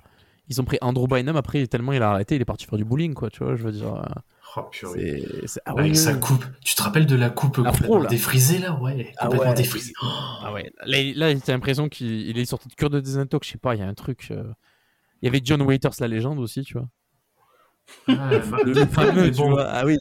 [0.48, 2.84] Ils ont pris Andrew Bynum, après, tellement il a arrêté, il est parti faire du
[2.84, 3.94] bowling, quoi, tu vois, je veux dire.
[3.94, 4.02] euh,
[4.58, 5.22] Oh, purée.
[5.40, 5.46] C'est.
[5.48, 6.20] c'est- Ah Avec oui, sa oui.
[6.20, 6.44] coupe.
[6.64, 8.08] Tu te rappelles de la coupe L'afro, complètement là.
[8.08, 8.74] défrisée, là?
[8.80, 9.54] Ouais, Ah complètement ouais.
[9.56, 9.92] défrisée.
[10.02, 10.06] Oh,
[10.42, 13.46] Ah ouais, là, il- là t'as l'impression qu'il il est sorti de cure de désintox,
[13.46, 14.28] je sais pas, il y a un truc.
[14.30, 14.44] euh,
[15.22, 16.88] Il y avait John Waiters, la légende aussi, tu vois.
[18.08, 19.66] ma- Le, fameux, tu bon, vois.
[19.68, 19.98] Ah oui.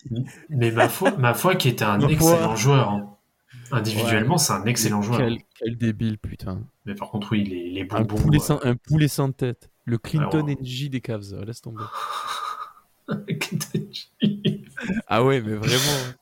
[0.50, 2.34] Mais ma foi, ma foi qui était un Ma foi.
[2.34, 2.90] excellent joueur.
[2.90, 3.15] hein.
[3.72, 5.20] Individuellement, c'est un excellent joueur.
[5.20, 6.62] Quel, quel débile, putain.
[6.86, 8.16] Mais par contre, oui, les, les Un bonbons.
[8.16, 9.70] poulet, euh, sans, un poulet sans tête.
[9.86, 10.56] Le Clinton ouais.
[10.62, 11.84] NJ des Cavs, euh, laisse tomber.
[15.08, 16.16] Ah ouais, mais vraiment.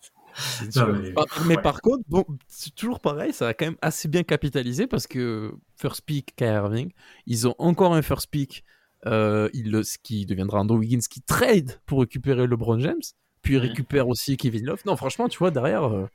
[0.63, 0.93] Non, sûr.
[0.93, 1.61] mais- Par- mais ouais.
[1.61, 5.53] par contre, bon, c'est toujours pareil, ça a quand même assez bien capitalisé parce que
[5.77, 6.91] first pick, Kyrie Irving,
[7.27, 8.63] ils ont encore un first pick,
[9.05, 13.01] euh, il, le- ce qui deviendra Andrew Wiggins, qui trade pour récupérer LeBron James,
[13.43, 14.81] puis récupère aussi Kevin Love.
[14.85, 16.07] Non, franchement, tu vois, derrière, euh,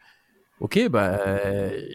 [0.60, 1.18] ok, bah,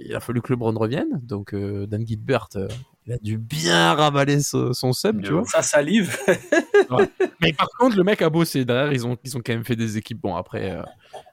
[0.06, 2.68] il a fallu que LeBron revienne, donc euh, Dan Gilbert, euh,
[3.06, 5.44] il a dû bien ravaler ce- son sub, tu vois.
[5.46, 6.18] Ça salive.
[7.42, 8.66] Mais par contre, le mec a bossé.
[8.66, 10.22] Derrière, ils ont, ils ont quand même fait des équipes.
[10.22, 10.82] Bon, après, euh,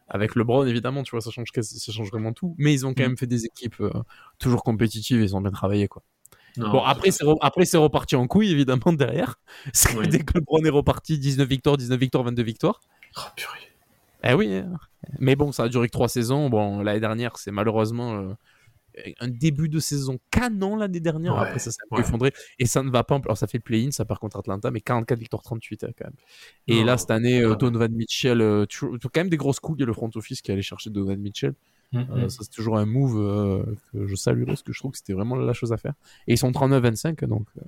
[0.09, 2.55] avec LeBron, évidemment, tu vois, ça change, ça change vraiment tout.
[2.59, 3.07] Mais ils ont quand Mm.
[3.09, 3.91] même fait des équipes euh,
[4.39, 5.21] toujours compétitives.
[5.23, 6.03] Ils ont bien travaillé, quoi.
[6.57, 9.37] Non, Bon, après, c'est re- après, c'est reparti en couille, évidemment, derrière.
[9.67, 10.09] Parce que Oui.
[10.09, 12.81] dès que LeBron est reparti, 19 victoires, 19 victoires, 22 victoires.
[13.17, 13.59] Oh, purée.
[14.25, 14.53] Eh oui.
[14.55, 14.73] hein.
[15.19, 16.51] Mais bon, ça a duré que trois saisons.
[16.51, 18.33] Bon, l'année dernière, c'est malheureusement euh,
[19.21, 21.35] un début de saison canon l'année dernière.
[21.35, 22.01] Ouais, Après, ça s'est ouais.
[22.01, 22.33] effondré.
[22.59, 23.17] Et ça ne va pas.
[23.17, 26.15] Alors, ça fait play-in, ça part contre Atlanta, mais 44 victoires 38 hein, quand même.
[26.69, 29.77] Et là, cette année, euh, Donovan Mitchell, euh, toujours- quand même des grosses couilles.
[29.79, 31.55] Il y a le front office qui allait chercher Donovan Mitchell.
[31.93, 32.29] Mm, Euh, mm.
[32.31, 35.13] ça, c'est toujours un move euh, que je saluerai parce que je trouve que c'était
[35.15, 35.95] vraiment la chose à faire.
[36.29, 37.63] Et ils sont 39-25, donc euh,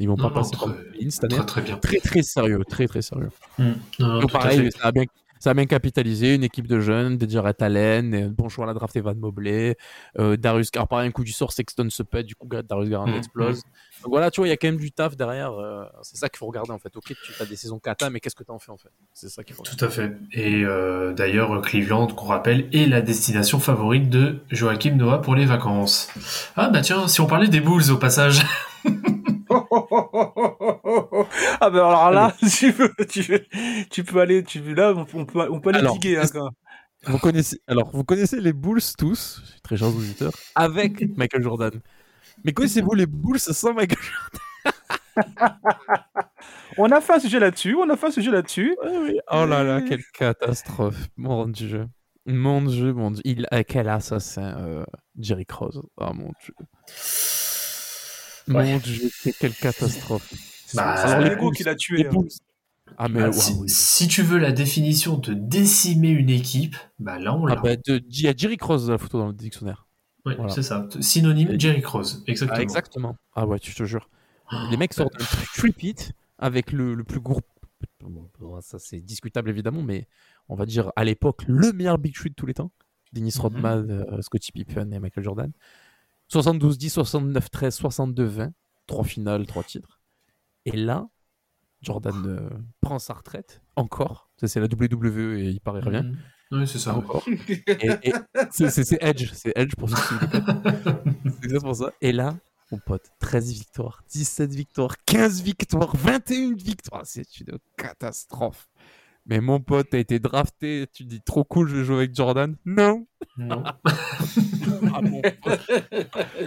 [0.00, 0.76] ils vont Non, pas non, passer très- par
[1.10, 1.36] cette année.
[1.36, 1.76] Très très bien.
[1.78, 3.30] Très très sérieux, très très sérieux.
[3.58, 3.62] Mm.
[3.64, 3.74] Non,
[4.08, 5.04] non, Donc pareil, ça a bien,
[5.40, 8.66] ça a bien capitalisé, une équipe de jeunes, des Jared Allen, euh, bon choix à
[8.68, 9.76] la draft Evan Mobley,
[10.18, 13.08] euh, Darius Gar, pareil, un coup du sort, Sexton se pète, du coup Darius Garland
[13.08, 13.16] Mhm.
[13.18, 13.62] explose.
[14.02, 15.52] Donc voilà, tu vois, il y a quand même du taf derrière.
[15.52, 16.94] euh, c'est ça qu'il faut regarder en fait.
[16.96, 18.90] Ok, tu as des saisons kata, mais qu'est-ce que tu en fais en fait?
[19.12, 19.62] C'est ça qu'il faut.
[19.64, 20.12] Tout à fait.
[20.32, 25.46] Et euh, d'ailleurs, Cleveland, qu'on rappelle, est la destination favorite de Joachim Noah pour les
[25.46, 26.08] vacances.
[26.56, 28.40] Ah bah tiens, si on parlait des Bulls au passage.
[31.60, 33.44] ah ben alors là, tu peux, tu, peux-
[33.90, 36.18] tu peux aller, tu là, on peut, on peut, on peut aller Alors, diguer.
[36.18, 36.50] Hein, quand.
[37.06, 41.80] Vous connaissez, alors, vous connaissez les Bulls tous, très chers auditeurs, avec Michael Jordan.
[42.44, 43.98] Mais connaissez-vous les Bulls sans Michael
[46.76, 48.76] On a fait un sujet là-dessus, on a fait un sujet là-dessus.
[48.82, 51.08] Jordan Oh là là, quelle catastrophe.
[51.16, 51.86] Mon dieu.
[52.26, 53.22] Mon dieu, mon dieu.
[53.24, 54.84] Il, euh, quel assassin, euh,
[55.18, 55.78] Jerry Cross.
[55.96, 56.54] Oh mon dieu.
[58.48, 58.78] Mon Ouais.
[58.80, 60.32] dieu, que- quelle catastrophe.
[60.74, 62.06] Bah, C'est alors, Lego qui l'a tué.
[62.06, 62.10] Hein.
[62.98, 63.68] Ah, mais Ah, waouh, si, oui.
[63.70, 67.60] si tu veux la définition de décimer une équipe, bah là on Ah l'a.
[67.62, 69.86] bah, il y a Jerry Cross dans la photo dans le dictionnaire.
[70.26, 70.48] Voilà.
[70.50, 70.86] c'est ça.
[71.00, 72.58] Synonyme Jerry Cross, exactement.
[72.58, 73.16] Ah, exactement.
[73.34, 74.10] Ah ouais, tu te jure.
[74.70, 75.24] Les mecs sortent un
[75.54, 75.94] tripit
[76.38, 77.40] avec le, le plus gros.
[78.02, 80.06] Bon, ça c'est discutable évidemment, mais
[80.50, 82.72] on va dire à l'époque le meilleur big tree de tous les temps.
[83.14, 83.40] Dennis Mhm.
[83.42, 85.50] Rodman, euh, Scottie Pippen et Michael Jordan.
[86.32, 88.50] 72-10, 69-13, 62-20.
[88.86, 90.00] Trois finales, trois titres.
[90.64, 91.06] Et là,
[91.82, 92.48] Jordan euh,
[92.80, 93.60] prend sa retraite.
[93.76, 94.30] Encore.
[94.36, 96.02] Ça, c'est la WWE et il paraît rien.
[96.02, 96.16] Mhm.
[96.50, 96.94] Oui, c'est ça.
[96.96, 97.22] Encore.
[97.48, 97.62] Et,
[98.08, 98.12] et
[98.50, 99.30] c'est- Edge.
[99.34, 100.24] C'est Edge pour ceux qui.
[101.24, 101.92] C'est exactement ça.
[102.00, 102.34] Et là,
[102.72, 107.02] mon pote, 13 victoires, 17 victoires, 15 victoires, 21 victoires.
[107.04, 108.68] C'est une catastrophe.
[109.26, 112.56] Mais mon pote, t'as été drafté, tu dis trop cool, je vais jouer avec Jordan.
[112.64, 113.06] Non.
[113.36, 113.62] non.
[114.94, 115.00] Ah.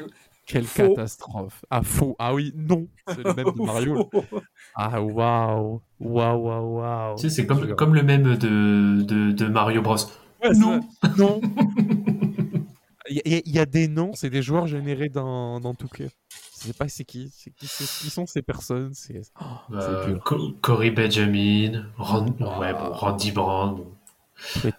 [0.48, 0.90] Quelle Faux.
[0.96, 1.64] catastrophe.
[1.70, 2.16] Ah, faux.
[2.20, 2.88] Ah oui, non.
[3.08, 4.10] C'est le même de Mario.
[4.76, 5.82] Ah, waouh.
[6.00, 7.16] Waouh, waouh, waouh.
[7.16, 9.96] Tu sais, c'est comme, comme le même de, de, de Mario Bros.
[10.44, 10.82] Ouais, Non.
[11.18, 11.40] Non.
[13.10, 16.10] Il y, a- il y a des noms, c'est des joueurs générés dans, dans Touquet.
[16.62, 18.94] Je sais pas c'est qui, c'est qui, sont ces personnes.
[18.94, 20.18] C'est oh, Euh.
[20.20, 22.20] Co- Corey Benjamin, Ah.
[22.60, 23.88] ouais, bon, Randy bon.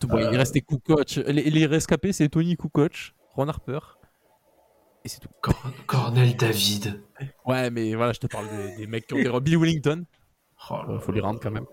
[0.01, 1.21] Tout, bon, Il reste des Kukoc.
[1.27, 3.79] Les, les rescapés, c'est Tony Kukoc, Ron Harper.
[5.05, 5.29] Et c'est tout.
[5.41, 7.03] Cor- Cornell David.
[7.45, 10.05] Ouais, mais voilà, je te parle des, des mecs qui ont des Billy Wellington.
[10.71, 11.67] Oh là faut les rendre quand même.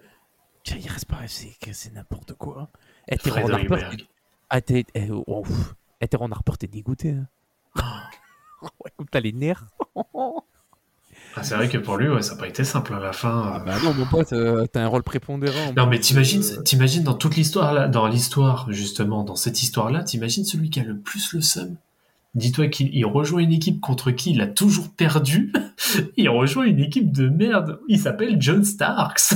[0.63, 2.69] Tiens, il reste pas, c'est c'est n'importe quoi.
[3.07, 3.87] Et t'es Ron Harper.
[4.49, 4.83] Ah, t'es.
[4.95, 5.43] eh, oh.
[6.01, 7.11] Eh, t'es Ron Harper, t'es dégoûté.
[7.11, 7.27] Hein.
[8.61, 9.65] ouais, comme t'as les nerfs.
[11.35, 13.53] Ah, c'est vrai que pour lui, ouais, ça n'a pas été simple à la fin.
[13.55, 15.73] Ah bah non, mon pote, euh, t'as un rôle prépondérant.
[15.77, 20.03] Non, mais t'imagines, Euh, t'imagines dans toute l'histoire là, dans l'histoire justement, dans cette histoire-là,
[20.03, 21.75] t'imagines celui qui a le plus le seum?
[22.35, 25.53] Dis-toi qu'il il rejoint une équipe contre qui il a toujours perdu.
[26.17, 27.79] il rejoint une équipe de merde.
[27.87, 29.33] Il s'appelle John Starks.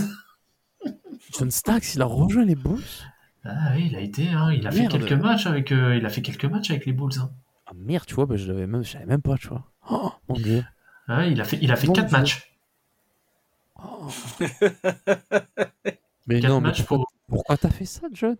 [1.38, 2.82] John Starks, il a rejoint les Bulls?
[3.46, 6.10] Ah oui, il a été, hein, il a fait quelques matchs avec, euh, il a
[6.10, 7.12] fait quelques matchs avec les Bulls.
[7.20, 7.30] hein.
[7.68, 9.64] Ah merde, tu vois, bah, je l'avais même, je savais même pas, tu vois.
[9.89, 10.64] Oh mon dieu.
[11.08, 12.18] Ah, il a fait, il a fait quatre Dieu.
[12.18, 12.49] matchs.
[16.28, 17.14] Mais Quatre non, mais matchs pourquoi, pour.
[17.28, 18.38] pourquoi t'as fait ça, John?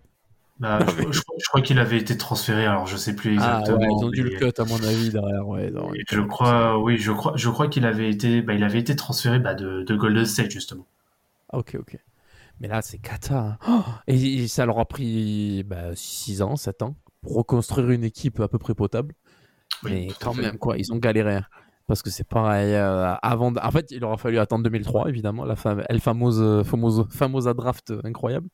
[0.60, 2.66] Bah, je, je crois- je crois qu'il avait été transféré.
[2.66, 3.80] Alors, je sais plus Ah exactement.
[3.80, 5.70] ouais, ils ont dû le cut à mon avis derrière, ouais.
[5.72, 8.96] non, Je crois, oui, je crois, je crois qu'il avait été, bah, il avait été
[8.96, 10.86] transféré bah, de, de Golden State justement.
[11.50, 11.98] Ah, ok, ok.
[12.60, 13.40] Mais là, c'est cata.
[13.40, 13.58] hein.
[13.68, 18.40] Oh et, et ça leur a pris 6 ans, 7 ans pour reconstruire une équipe
[18.40, 19.16] à peu près potable.
[19.84, 21.40] Oui, mais quand même, quoi, ils ont galéré.
[21.88, 22.74] Parce que c'est pareil.
[22.74, 25.84] euh, avant de- En fait, il aura fallu attendre 2003, évidemment, la fam...
[25.90, 28.48] El fameuse, fameuse, draft incroyable,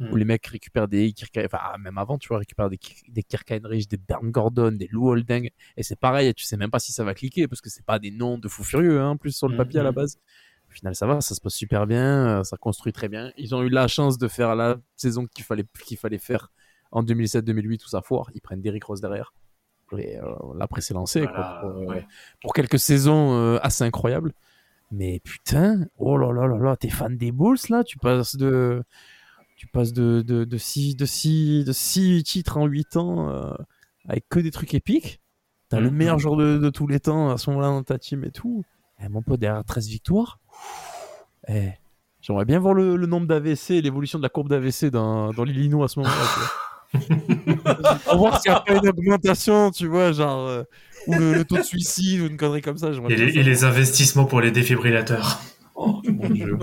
[0.00, 0.10] Mm.
[0.10, 1.38] où les mecs récupèrent des Kirk...
[1.44, 2.78] enfin, même avant, tu vois, récupèrent des,
[3.08, 5.50] des Kirk Heinrich, des Bernd Gordon, des Lou Holding.
[5.76, 7.98] Et c'est pareil, tu sais même pas si ça va cliquer, parce que c'est pas
[7.98, 9.94] des noms de fous furieux, hein, plus sur le Mm, papier à la mm.
[9.94, 10.18] base.
[10.68, 13.30] Au final, ça va, ça se passe super bien, euh, ça construit très bien.
[13.36, 16.50] Ils ont eu la chance de faire la saison qu'il fallait, qu'il fallait faire
[16.90, 18.30] en 2007-2008 où ça foire.
[18.34, 19.34] Ils prennent Derrick Rose derrière.
[19.98, 20.18] Et
[20.56, 21.20] l'après, c'est lancé.
[21.20, 22.06] Voilà, quoi, pour, ouais.
[22.40, 24.32] pour quelques saisons euh, assez incroyables.
[24.90, 27.82] Mais putain, oh là là là là, t'es fan des Bulls là?
[27.84, 28.82] Tu passes de.
[29.56, 33.52] Tu passes de, de, de, six, de, six, de six titres en 8 ans euh,
[34.08, 35.20] avec que des trucs épiques.
[35.68, 35.96] T'as le Mhm.
[35.96, 38.64] meilleur joueur de, de tous les temps à ce moment-là dans ta team et tout.
[39.00, 40.40] Eh, mon pote, derrière 13 victoires?
[41.48, 41.70] Eh,
[42.20, 45.44] J'aimerais bien voir le, le nombre d'AVC et l'évolution de la courbe d'AVC dans, dans
[45.44, 46.24] l'Illinois à ce moment-là.
[46.92, 46.98] Tu
[47.88, 47.98] vois.
[48.08, 50.46] Pour voir s'il n'y a pas une augmentation, tu vois, genre.
[50.48, 50.62] euh,
[51.06, 52.92] ou le, le taux de suicide ou une connerie comme ça.
[52.92, 53.44] j'aimerais Et bien les, et savoir.
[53.44, 55.40] les investissements pour les défibrillateurs.
[55.74, 56.58] Oh, mon dieu.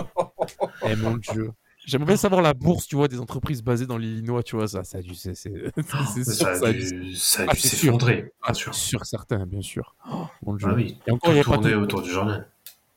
[0.85, 1.51] Eh mon dieu.
[1.85, 4.83] J'aimerais bien savoir la bourse, tu vois, des entreprises basées dans l'Illinois, tu vois, ça,
[4.83, 6.73] ça a dû, c'est, a a
[7.15, 7.93] ça a Ah, dû c'est sûr.
[7.93, 8.73] s'effondrer, Ah, bien sûr.
[8.75, 9.95] sûr, certain, bien sûr.
[10.11, 10.67] Oh, mon Dieu.
[10.69, 12.47] Ah oui, Et encore, il n'y avait, pas tout- autour du journal.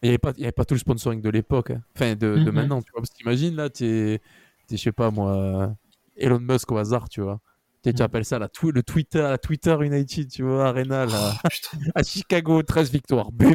[0.03, 1.83] il y avait pas, il y avait pas tout le sponsoring de l'époque, hein.
[1.97, 2.53] enfin, de, de Mhm.
[2.53, 4.21] maintenant, tu vois, parce qu'imagine, là, t'es,
[4.67, 5.75] t'es, je sais pas, moi,
[6.17, 7.41] Elon Musk au hasard, tu vois.
[7.83, 8.07] Tu sais, tu Mhm.
[8.07, 11.79] appelles ça la twi- le Twitter, la Twitter United, tu vois, Arena, là, Oh, putain,
[11.95, 13.55] à Chicago, 13 victoires, bim,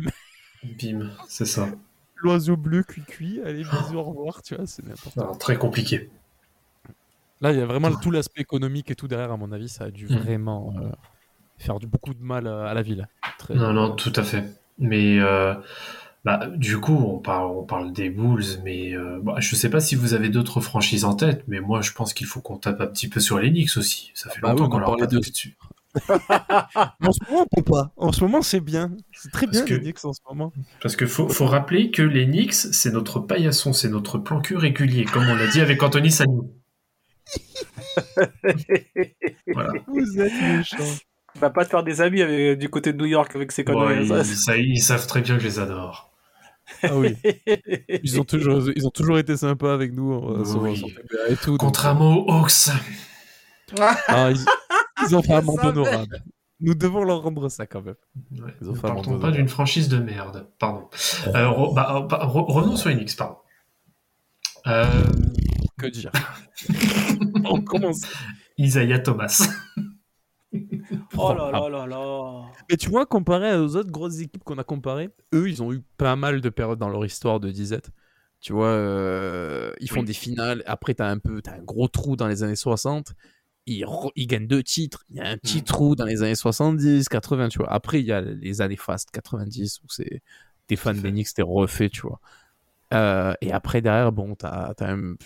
[0.64, 1.70] bim, c'est ça.
[2.16, 6.10] l'oiseau bleu, cuit-cuit, allez, bisous, au revoir, tu vois, c'est n'importe très compliqué.
[7.40, 9.86] Là, il y a vraiment tout l'aspect économique et tout derrière, à mon avis, ça
[9.86, 10.18] a dû Mhm.
[10.18, 10.90] vraiment euh,
[11.60, 13.08] faire du, beaucoup de mal euh, à la ville.
[13.38, 14.44] Très- Non, non, tout à fait.
[14.80, 15.54] Mais euh,
[16.28, 19.80] bah, du coup, on parle, on parle des Bulls, mais euh, bah, je sais pas
[19.80, 22.82] si vous avez d'autres franchises en tête, mais moi, je pense qu'il faut qu'on tape
[22.82, 24.12] un petit peu sur les Knicks aussi.
[24.14, 25.56] Ça fait Bah longtemps oui, qu'on en leur pas de- dessus.
[27.00, 27.92] En ce moment, on peut pas.
[27.96, 28.92] En ce moment, c'est bien.
[29.14, 30.52] C'est très Parce bien, que- les Knicks, en ce moment.
[30.82, 34.58] Parce qu'il faut, faut rappeler que les Knicks, c'est notre paillasson, c'est notre plan cul
[34.58, 36.52] régulier, comme on l'a dit avec Anthony Sagnou.
[39.54, 39.74] voilà.
[39.88, 40.78] Vous êtes méchants.
[41.40, 44.02] Va pas te faire des amis avec- du côté de New York avec ces conneries.
[44.04, 44.24] ils, ça.
[44.24, 46.12] ça- ils savent très bien que je les adore.
[46.84, 47.16] Ah oui.
[48.04, 50.76] Ils ont toujours, ils ont toujours été sympas avec nous euh, sur, Oui.
[50.78, 50.88] sur
[51.30, 51.52] et tout.
[51.52, 52.70] donc- Contrairement aux Hawks.
[54.08, 54.46] Ah, ils,
[55.08, 56.24] ils ont fait un monde honorable.
[56.62, 57.96] Nous devons leur rendre ça quand même.
[58.32, 60.48] Ouais, Ils ont ne fait un partons pas d'une franchise de merde.
[60.58, 60.88] Pardon.
[61.28, 63.36] Euh, re- bah, euh, bah, re- revenons sur Knicks, pardon.
[64.68, 64.86] Euh,
[65.78, 66.12] Que dire?
[67.46, 68.02] On commence.
[68.58, 69.48] Isaiah Thomas.
[71.18, 72.44] Oh là là là là.
[72.70, 75.82] Mais tu vois, comparé aux autres grosses équipes qu'on a comparées, eux, ils ont eu
[75.98, 77.90] pas mal de périodes dans leur histoire de disette.
[78.40, 80.06] Tu vois, euh, ils font Oui.
[80.06, 80.64] des finales.
[80.68, 83.14] Après, t'as un peu, t'as un gros trou dans les années 60.
[83.66, 83.86] Ils,
[84.16, 85.04] ils gagnent deux titres.
[85.10, 85.64] Il y a un petit Mm.
[85.64, 87.72] trou dans les années 70, 80, tu vois.
[87.72, 90.22] Après, il y a les années fast 90 où c'est
[90.70, 92.20] des fans t'es refait, tu vois.
[92.94, 95.18] Euh, et après, derrière, bon, t'as as, une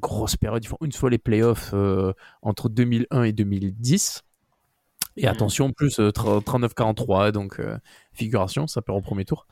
[0.00, 0.64] grosse période.
[0.64, 4.22] Ils font une fois les playoffs euh, entre 2001 et 2010.
[5.16, 5.28] Et Mhm.
[5.28, 7.76] attention, en plus, euh, tra- 39-43, donc euh,
[8.12, 9.46] figuration, ça perd au premier tour.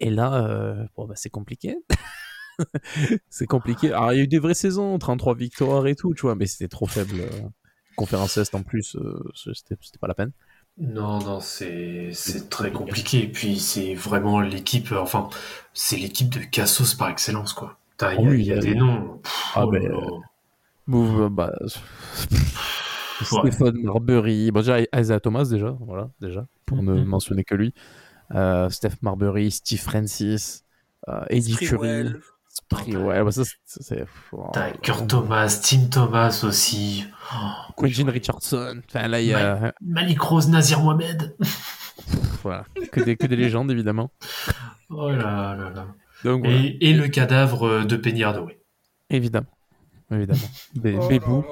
[0.00, 1.76] Et là, euh, bon, bah, c'est compliqué.
[3.30, 3.92] c'est compliqué.
[3.92, 6.46] Alors, il y a eu des vraies saisons, 33 victoires et tout, tu vois, mais
[6.46, 7.20] c'était trop faible.
[7.20, 7.48] euh,
[7.94, 9.22] conférence Est en plus, euh,
[9.54, 10.32] c'était pas la peine.
[10.78, 13.24] Non, non, c'est c'est très compliqué.
[13.24, 15.28] Et puis, c'est vraiment l'équipe, euh, enfin,
[15.74, 17.78] c'est l'équipe de Cassos par excellence, quoi.
[18.00, 19.18] Il y a, oui, il y a euh, des noms.
[19.22, 19.82] Pff, ah oh ben,
[21.30, 21.52] bah,
[23.24, 27.04] Stéphane Marbury, bon, déjà Isaiah Thomas déjà, voilà, déjà, pour ne Mhm.
[27.04, 27.74] mentionner que lui.
[28.34, 30.64] Euh, Steph Marbury, Steve Francis,
[31.08, 32.12] euh, Eddie Curry.
[32.48, 37.06] Sprewell, bah, ça, c'est- oh, T'as Kurt Thomas, Tim Thomas aussi.
[37.76, 38.80] Quentin Richardson.
[38.88, 39.72] Enfin, là, il y a.
[39.80, 41.34] Malik Rose, Nazir Mohamed.
[42.42, 42.64] Voilà.
[42.90, 44.10] Que des, que des légendes, évidemment.
[44.90, 45.86] Oh là là là.
[46.24, 46.58] Donc, voilà.
[46.58, 48.60] Et, et le cadavre de Penny Hardaway.
[49.08, 49.46] Évidemment.
[50.10, 50.40] Évidemment.
[50.74, 51.44] Bé- Oh Bébou.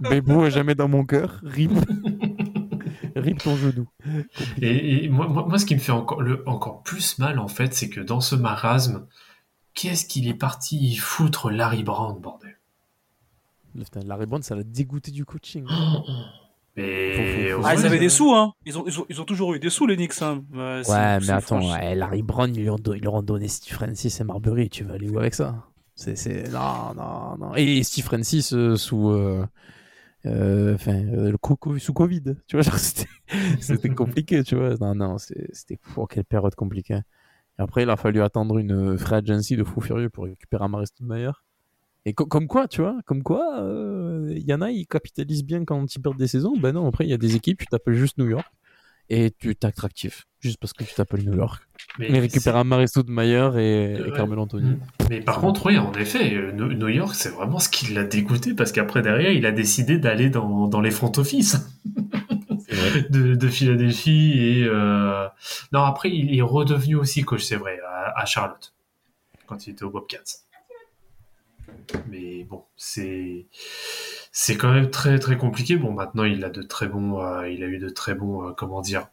[0.00, 1.40] Bébou est jamais dans mon cœur.
[1.44, 1.70] Rip.
[3.16, 3.88] Rip ton genou.
[4.62, 7.48] Et, et moi, moi, moi, ce qui me fait encore, le, encore plus mal, en
[7.48, 9.06] fait, c'est que dans ce marasme,
[9.74, 12.56] qu'est-ce qu'il est parti foutre Larry Brown, bordel?
[14.06, 15.64] Larry Brown, ça l'a dégoûté du coaching.
[16.76, 18.52] Mais Faut- faut- Ah, ils avaient des sous, hein.
[18.66, 20.22] Ils ont, ils ont, ils ont toujours eu des sous, les Knicks.
[20.22, 20.44] Hein.
[20.54, 20.82] Ouais,
[21.20, 24.20] mais attends, ouais, Larry Brown, ils, lui ont don- ils leur ont donné Steve Francis
[24.20, 24.68] et Marbury.
[24.70, 25.64] Tu vas aller où avec ça?
[26.16, 26.48] C'est.
[26.50, 27.54] Non, non, non.
[27.56, 29.10] Et Steve Francis euh, sous.
[29.10, 29.46] euh,
[30.26, 31.36] euh, Enfin, le
[31.78, 32.22] sous Covid.
[32.46, 32.64] Tu vois,
[33.60, 34.74] c'était, compliqué, tu vois.
[34.80, 35.78] Non, non, c'était.
[35.96, 37.00] Oh, quelle période compliquée.
[37.58, 41.44] Après, il a fallu attendre une free agency de fou furieux pour récupérer Amare Stoudemire.
[42.06, 43.62] Et co- comme quoi, tu vois, comme quoi,
[44.30, 46.54] il y en a, ils capitalisent bien quand ils perdent des saisons.
[46.58, 48.46] Ben non, après, il y a des équipes, tu t'appelles juste New York
[49.10, 51.62] et tu es attractif, juste parce que tu t'appelles New York.
[51.98, 54.12] mais, Mais récupérer Amare Stoudemire et, et Ouais.
[54.16, 54.76] Carmelo Anthony.
[55.10, 58.72] mais par contre, oui, en effet, New York, c'est vraiment ce qui l'a dégoûté, parce
[58.72, 61.56] qu'après, derrière, il a décidé d'aller dans, dans les front office
[63.10, 64.32] de, de Philadelphie.
[64.36, 65.26] Et, euh,
[65.72, 68.74] Non, après, il est redevenu aussi coach, c'est vrai, à, à Charlotte,
[69.46, 70.18] quand il était au Bobcats.
[72.10, 73.46] Mais bon, c'est
[74.30, 75.76] c'est quand même très très compliqué.
[75.76, 78.52] Bon, maintenant il a de très bons, euh, il a eu de très bons, euh,
[78.52, 79.06] comment dire,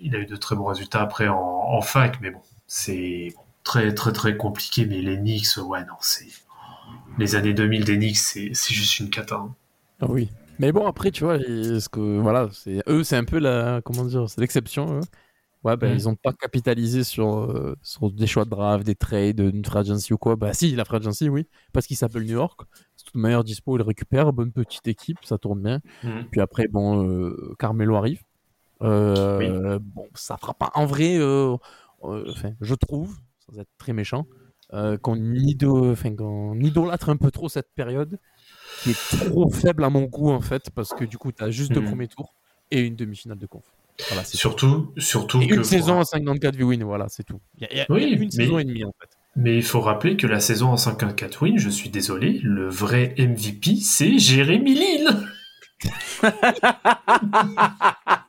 [0.00, 3.34] il a eu de très bons résultats après en, en fac, mais bon, c'est
[3.64, 4.86] très très très compliqué.
[4.86, 6.26] Mais les Knicks, ouais non, c'est
[7.18, 9.36] les années 2000 des Knicks, c'est c'est juste une cata.
[9.36, 9.54] hein.
[10.00, 10.28] Ah oui.
[10.60, 13.80] Mais bon, après, tu vois, ils- ce que, voilà, c'est, eux, c'est un peu la,
[13.84, 15.00] comment dire, c'est l'exception, eux.
[15.64, 15.96] Ouais, ben, Mm.
[15.96, 19.78] ils ont pas capitalisé sur, euh, sur des choix de draft, des trades, une free
[19.80, 20.36] agency ou quoi.
[20.36, 21.48] Bah, si, la free agency, oui.
[21.72, 22.60] Parce qu'il s'appelle New York.
[22.96, 24.32] C'est toute manière dispo, il récupère.
[24.32, 25.80] Bonne petite équipe, ça tourne bien.
[26.04, 26.26] Mhm.
[26.30, 28.22] Puis après, bon, euh, Carmelo arrive.
[28.82, 30.70] Euh, Bon, ça fera pas.
[30.74, 31.56] En vrai, euh,
[32.04, 33.16] euh, je trouve,
[33.46, 34.26] sans être très méchant,
[34.70, 38.18] qu'on qu'on idolâtre un peu trop cette période,
[38.82, 41.50] qui est trop faible à mon goût en fait, parce que du coup, tu as
[41.50, 41.88] juste deux Mhm.
[41.88, 42.34] premiers tours
[42.70, 43.64] et une demi-finale de conf.
[44.08, 44.38] Voilà, c'est tout.
[44.38, 47.40] Surtout, surtout Et une saison à 54 win, voilà, c'est tout.
[47.58, 49.08] Il y a, Oui, il y a une mais- saison et demie en fait.
[49.36, 53.14] Mais il faut rappeler que la saison en 54 wins, je suis désolé, le vrai
[53.18, 55.08] MVP, c'est Jérémy Lille.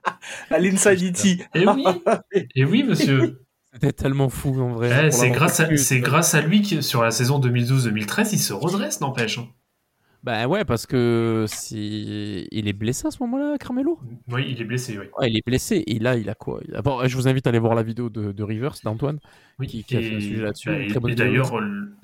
[0.49, 1.41] À l'Insanity.
[1.55, 1.83] Et oui,
[2.55, 3.41] et oui, monsieur.
[3.73, 5.07] C'était tellement fou en vrai.
[5.07, 8.99] Eh, c'est grâce, à, c'est grâce lui que sur la saison 2012-2013, il se redresse,
[9.01, 9.39] n'empêche.
[10.21, 11.77] Bah ouais, parce que c'est...
[12.51, 13.99] il est blessé à ce moment-là, Carmelo?
[14.27, 15.05] Oui, il est blessé, oui.
[15.17, 15.81] Ouais, il est blessé.
[15.87, 16.59] Et là, il a quoi?
[16.67, 19.19] Il a- Bon, je vous invite à aller voir la vidéo de, de Rivers, d'Antoine.
[19.59, 19.67] oui.
[19.67, 21.53] Qui- qui a fait un sujet là-dessus, bah, et- et d'ailleurs,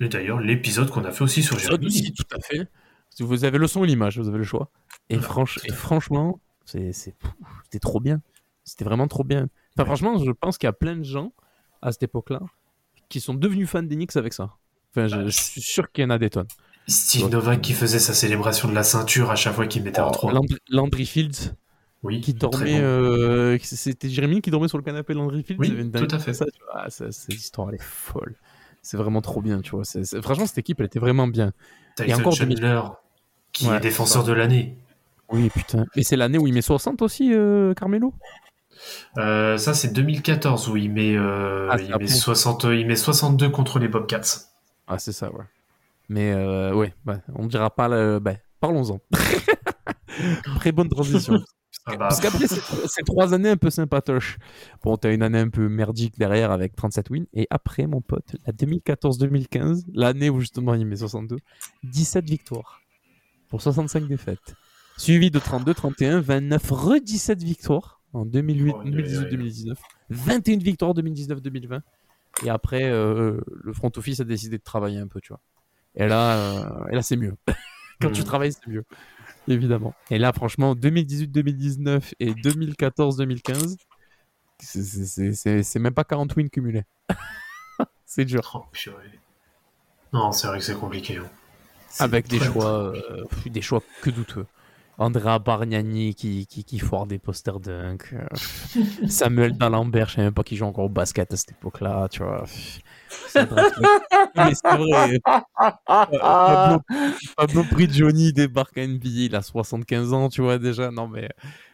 [0.00, 2.68] et d'ailleurs, l'épisode qu'on a fait aussi sur Jérémy aussi, tout à fait.
[3.10, 4.70] Si vous avez le son et l'image, vous avez le choix.
[5.10, 8.20] Et, franch- et franchement, c'était trop bien.
[8.64, 9.48] C'était vraiment trop bien.
[9.76, 11.32] Enfin, franchement, je pense qu'il y a plein de gens
[11.82, 12.40] à cette époque-là
[13.08, 14.50] qui sont devenus fans d'Enix avec ça.
[14.90, 16.48] Enfin, je, je suis sûr qu'il y en a des tonnes.
[16.88, 20.10] Steve Novak qui faisait sa célébration de la ceinture à chaque fois qu'il mettait un
[20.10, 20.32] 3.
[20.32, 21.54] Landry, Landry Fields,
[22.02, 22.78] Oui, qui dormait.
[22.80, 22.84] bon.
[22.84, 25.58] euh, c'était Jérémy qui dormait sur le canapé de Landry Fields.
[25.58, 26.26] Oui, il y avait une dingue tout à fait.
[26.26, 26.82] comme Ça, tu vois.
[26.84, 28.34] Ah, ça- cette histoire, elle est folle.
[28.82, 29.82] C'est vraiment trop bien, tu vois.
[30.22, 31.52] Franchement, cette équipe, elle était vraiment bien.
[31.96, 32.80] Tyson encore Chandler,
[33.52, 34.76] qui Ouais, est défenseur de l'année.
[35.30, 35.86] Oui, putain.
[35.96, 38.14] Mais c'est l'année où il met 60 aussi, euh, Carmelo?
[39.18, 43.48] Euh, ça, c'est 2014 où il met, euh, Ah, il, met 60, il met 62
[43.48, 44.50] contre les Bobcats.
[44.86, 45.44] Ah, c'est ça, ouais.
[46.08, 48.18] Mais euh, ouais, bah, on dira pas le.
[48.20, 49.00] Bah, parlons-en.
[50.56, 51.38] Très bonne transition.
[51.86, 54.38] Ah bah, Parce qu'après, c'est c'est trois années un peu sympatoches.
[54.82, 57.26] Bon, t'as une année un peu merdique derrière avec 37 wins.
[57.32, 61.36] Et après, mon pote, la 2014-2015, l'année où justement il met 62,
[61.84, 62.80] 17 victoires
[63.48, 64.54] pour 65 défaites.
[64.96, 69.30] Suivi de 32, 31, 29, re 17 victoires en 2008, Oh, aïe, aïe, 2018, aïe.
[69.30, 69.78] 2019.
[70.10, 71.80] 21 victoires 2019-2020.
[72.44, 75.40] Et après, euh, le front office a décidé de travailler un peu, tu vois.
[75.94, 77.34] Et là, euh, et là c'est mieux.
[78.00, 78.26] Quand tu Mhm.
[78.26, 78.84] travailles, c'est mieux.
[79.48, 79.94] Évidemment.
[80.10, 83.76] Et là, franchement, 2018-2019 et 2014-2015,
[84.60, 86.84] c'est- c'est- même pas 40 wins cumulés.
[88.06, 88.50] c'est dur.
[88.54, 88.64] oh.
[90.12, 91.16] Non, c'est vrai que c'est compliqué.
[91.18, 91.28] hein.
[91.98, 94.46] Avec des choix, euh, des choix que douteux.
[94.98, 98.14] Andrea Bargnani qui, qui, qui foire des posters dunk.
[98.14, 98.26] euh,
[99.08, 102.22] Samuel D'Alembert, je sais même pas qui joue encore au basket à cette époque-là, tu
[102.22, 102.44] vois.
[103.28, 103.64] C'est vrai.
[107.70, 110.90] Prigioni débarque à NBA, il a 75 ans, tu vois déjà.
[110.90, 111.28] Non mais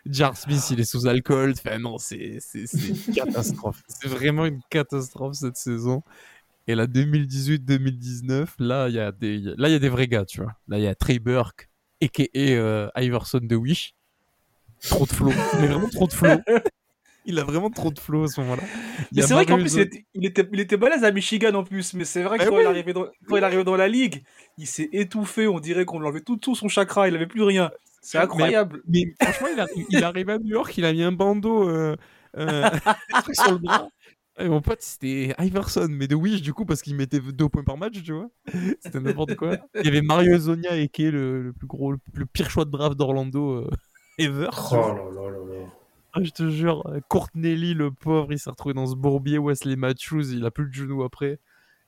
[0.07, 1.55] Jar Smith, il est sous alcool.
[1.57, 3.83] Enfin non, c'est une catastrophe.
[3.89, 6.03] C'est vraiment une catastrophe cette saison.
[6.68, 10.43] Et la 2018-2019, là il y a des là y a des vrais gars, tu
[10.43, 10.53] vois.
[10.68, 11.68] Là il y a Trey Burke
[12.03, 13.94] aka euh, Iverson de Wish.
[14.82, 16.28] Trop de flow, mais vraiment trop de flow.
[17.24, 18.64] Il a vraiment trop de flow à ce moment-là.
[19.12, 21.55] Mais a c'est vrai qu'en plus, il était, il, était, il était balèze à Michigan
[21.55, 21.94] en plus.
[21.94, 22.62] Mais c'est vrai que Eh quand, oui.
[22.62, 24.24] il arrivait dans, quand il arrivait dans la ligue,
[24.59, 25.46] il s'est étouffé.
[25.46, 27.07] On dirait qu'on lui enlevait tout, tout son chakra.
[27.07, 27.70] Il avait plus rien.
[28.00, 28.82] C'est incroyable.
[28.88, 31.96] Mais franchement, il, arri- il arrive à New York, il a mis un bandeau, euh,
[32.36, 32.68] euh,
[33.34, 33.86] sur le bras.
[34.39, 37.64] Et mon pote, c'était Iverson, mais de Wish, du coup, parce qu'il mettait deux points
[37.64, 38.30] par match, tu vois.
[38.80, 39.59] C'était n'importe quoi.
[39.74, 42.49] Il y avait Mario Zonia, et qui est le, le plus gros, le, le pire
[42.49, 43.70] choix de draft d'Orlando euh,
[44.18, 44.49] ever.
[44.70, 45.66] Oh là là là là.
[46.14, 49.39] Ah, je te jure, Courtney Lee, le pauvre, il s'est retrouvé dans ce bourbier.
[49.39, 51.39] Wesley Matthews, il a plus de genou après.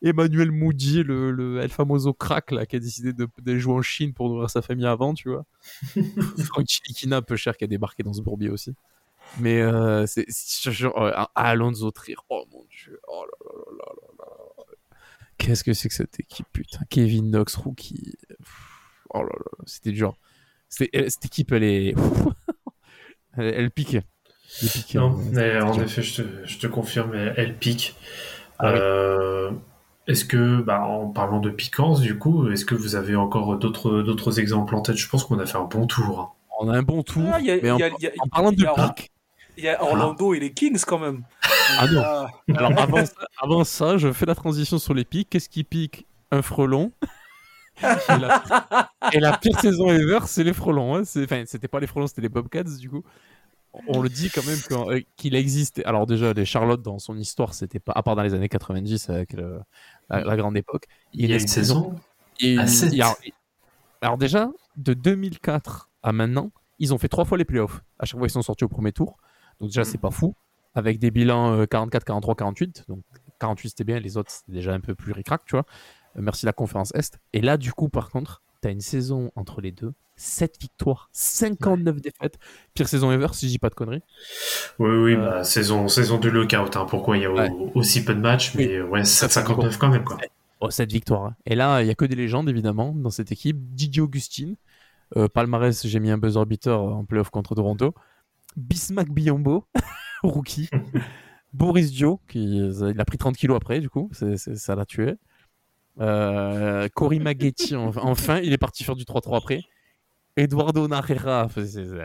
[0.03, 3.83] Emmanuel Moody, le, le El Famoso crack, là, qui a décidé de, de jouer en
[3.83, 5.45] Chine pour nourrir sa famille avant, tu vois.
[6.45, 8.75] Frank Chilikina, peu cher, qui a débarqué dans ce bourbier aussi.
[9.41, 13.49] Mais euh, c'est, c'est- je te jure, euh, Alonso Trier, oh mon dieu, oh là
[13.53, 14.25] là là là là
[14.59, 14.65] là.
[15.39, 16.79] Qu'est-ce que c'est que cette équipe, putain?
[16.91, 18.15] Kevin Knox, rookie.
[19.11, 20.17] Oh là là, là, c'était dur.
[20.69, 21.95] C'était- elle- cette équipe, elle est.
[23.37, 23.95] elle, elle pique.
[24.63, 25.83] Elle pique, Non, euh, mais en dur.
[25.83, 27.97] effet, je te, je te confirme, elle, pique.
[28.59, 28.79] Ah oui.
[28.81, 29.51] Euh,
[30.07, 34.03] Est-ce que, bah, en parlant de piquance, du coup, est-ce que vous avez encore d'autres
[34.03, 34.97] d'autres exemples en tête?
[34.97, 36.21] Je pense qu'on a fait un bon tour.
[36.21, 36.29] hein.
[36.61, 37.23] On a un bon tour.
[37.33, 39.11] Ah, a- mais en, a- a- en parlant de pique.
[39.57, 41.23] Il y a Orlando et les Kings quand même.
[41.79, 42.03] Ah non.
[42.05, 45.31] Ah, Alors avant ça, avant ça, je fais la transition sur les pics.
[45.31, 46.93] Qu'est-ce qui pique Un frelon.
[47.83, 48.43] et, la,
[49.13, 50.95] et la pire saison ever, c'est les frelons.
[50.97, 51.03] hein.
[51.03, 53.03] Enfin, c'était pas les frelons, c'était les Bobcats du coup.
[53.89, 54.59] On le dit quand même
[54.93, 55.83] euh, qu'il existe.
[55.85, 59.11] Alors déjà, les Charlotte dans son histoire, c'était pas à part dans les années 90
[59.11, 59.61] avec le-
[60.09, 60.85] la, la grande époque.
[61.13, 61.97] Il y a une saison
[62.39, 62.93] Et à il- sept.
[62.93, 63.17] il y a-
[64.01, 67.83] alors déjà, de 2004 à maintenant, ils ont fait trois fois les playoffs.
[67.99, 69.17] À chaque fois, ils sont sortis au premier tour.
[69.61, 69.85] Donc déjà, Mm.
[69.85, 70.35] c'est pas fou.
[70.75, 72.85] Avec des bilans euh, 44, 43, 48.
[72.89, 73.03] Donc
[73.39, 74.01] 48, c'était bien.
[74.01, 75.65] Les autres, c'était déjà un peu plus ric-rac, tu vois.
[76.17, 77.19] Euh, merci la conférence Est.
[77.33, 79.93] Et là, du coup, par contre, tu as une saison entre les deux.
[80.17, 82.39] 7 victoires, 59 défaites.
[82.73, 84.03] Pire saison ever, si je dis pas de conneries.
[84.79, 86.77] Oui, oui, Euh, bah, saison, saison de lockout.
[86.77, 86.87] Hein.
[86.89, 87.51] Pourquoi il y a Ouais.
[87.75, 90.05] aussi peu de matchs, mais ouais, 7,59 quand même.
[90.05, 90.19] Quoi.
[90.61, 91.25] Oh, cette victoire.
[91.27, 91.37] hein.
[91.47, 93.57] Et là, il y a que des légendes, évidemment, dans cette équipe.
[93.75, 94.55] Didier Augustine.
[95.17, 97.93] Euh, palmarès, j'ai mis un buzzer beater en playoff contre Toronto.
[98.57, 99.65] Bismack Biombo,
[100.23, 100.69] rookie.
[101.53, 105.15] Boris Dio, qui il a pris 30 kilos après, du coup, ça l'a tué.
[106.01, 109.63] Euh, Cory Maggetti, en- enfin, il est parti faire du 3-3 après.
[110.37, 111.47] Eduardo Narrera,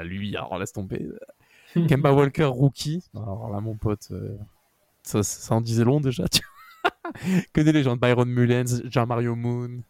[0.04, 1.08] lui, alors laisse tomber.
[1.88, 3.04] Kemba Walker, rookie.
[3.16, 4.38] Alors là, mon pote, euh,
[5.02, 6.28] ça, ça en disait long déjà.
[6.28, 6.42] tu
[7.54, 8.00] que des légendes.
[8.00, 9.82] Byron Mullens, Jean-Mario Moon,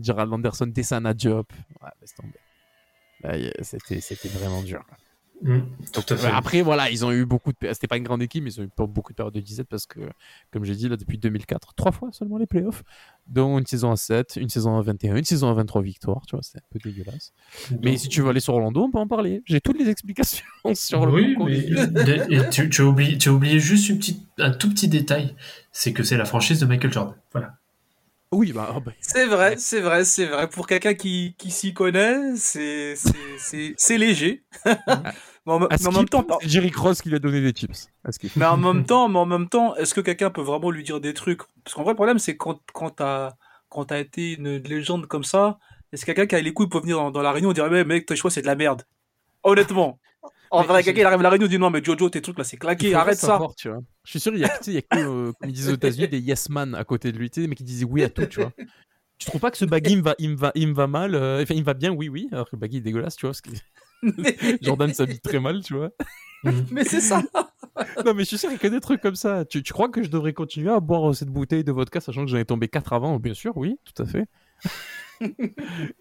[0.00, 1.52] Gerald Anderson, Tessana Diop.
[1.82, 2.38] Ouais, laisse tomber.
[3.22, 4.84] Là, y- C'était c'était vraiment dur.
[5.40, 5.60] Mm,
[5.92, 6.26] tout à fait.
[6.26, 7.56] Ouais, Après, voilà, ils ont eu beaucoup de.
[7.72, 9.86] C'était pas une grande équipe, mais ils ont eu beaucoup de périodes de disette parce
[9.86, 10.00] que,
[10.52, 12.82] comme j'ai dit, là, depuis 2004, trois fois seulement les playoffs,
[13.28, 16.34] dont une saison à 7, une saison à 21, une saison à 23 victoires, tu
[16.34, 17.32] vois, c'est un peu dégueulasse.
[17.82, 19.42] Mais si tu veux aller sur Orlando, on peut en parler.
[19.46, 21.58] J'ai toutes les explications sur le oui, mais
[22.30, 25.36] et tu, tu as oublié, tu as oublié juste une petite, un tout petit détail,
[25.70, 27.14] c'est que c'est la franchise de Michael Jordan.
[27.32, 27.54] Voilà.
[28.30, 30.48] Oui, bah, oh, bah, C'est vrai, c'est vrai, c'est vrai.
[30.48, 34.42] Pour quelqu'un qui, qui s'y connaît, c'est, c'est, c'est, c'est léger.
[35.48, 37.52] mais en, à mais en même temps, c'est Jerry Cross qui lui a donné des
[38.10, 38.36] Skip.
[38.36, 41.00] mais en même temps, mais en même temps, est-ce que quelqu'un peut vraiment lui dire
[41.00, 41.40] des trucs?
[41.64, 43.32] Parce qu'en vrai, le problème, c'est quand, quand t'as,
[43.68, 45.58] quand t'as été une légende comme ça,
[45.92, 47.70] est-ce que quelqu'un qui a les couilles peut venir dans, dans la réunion et dire,
[47.70, 48.82] mais mec, tes choix, c'est de la merde.
[49.42, 49.98] Honnêtement.
[50.50, 52.22] En vrai, j'ai- quelqu'un, il arrive à la réunion et dit, non, mais Jojo, tes
[52.22, 53.40] trucs, là, c'est claqué, arrête ça.
[53.56, 53.80] tu vois.
[54.04, 55.52] Je suis sûr, il y a, tu sais, il y a que, euh, comme ils
[55.52, 57.84] disent aux États-Unis, des yes man à côté de lui, tu sais, mais qui disaient
[57.84, 58.52] oui à tout, tu vois.
[59.18, 60.86] Tu trouves pas que ce baggy il me va, il me va, il me va
[60.86, 63.16] mal euh, Enfin, il me va bien, oui, oui, alors que le baggy est dégueulasse,
[63.16, 63.34] tu vois.
[63.34, 63.50] Que
[64.62, 65.90] Jordan s'habille très mal, tu vois.
[66.70, 67.22] mais c'est ça.
[68.04, 69.44] Non, mais je suis sûr qu'il y a que des trucs comme ça.
[69.44, 72.30] Tu, tu crois que je devrais continuer à boire cette bouteille de vodka, sachant que
[72.30, 73.20] j'en ai tombé 4 avant?
[73.20, 74.26] Bien sûr, oui, tout à fait.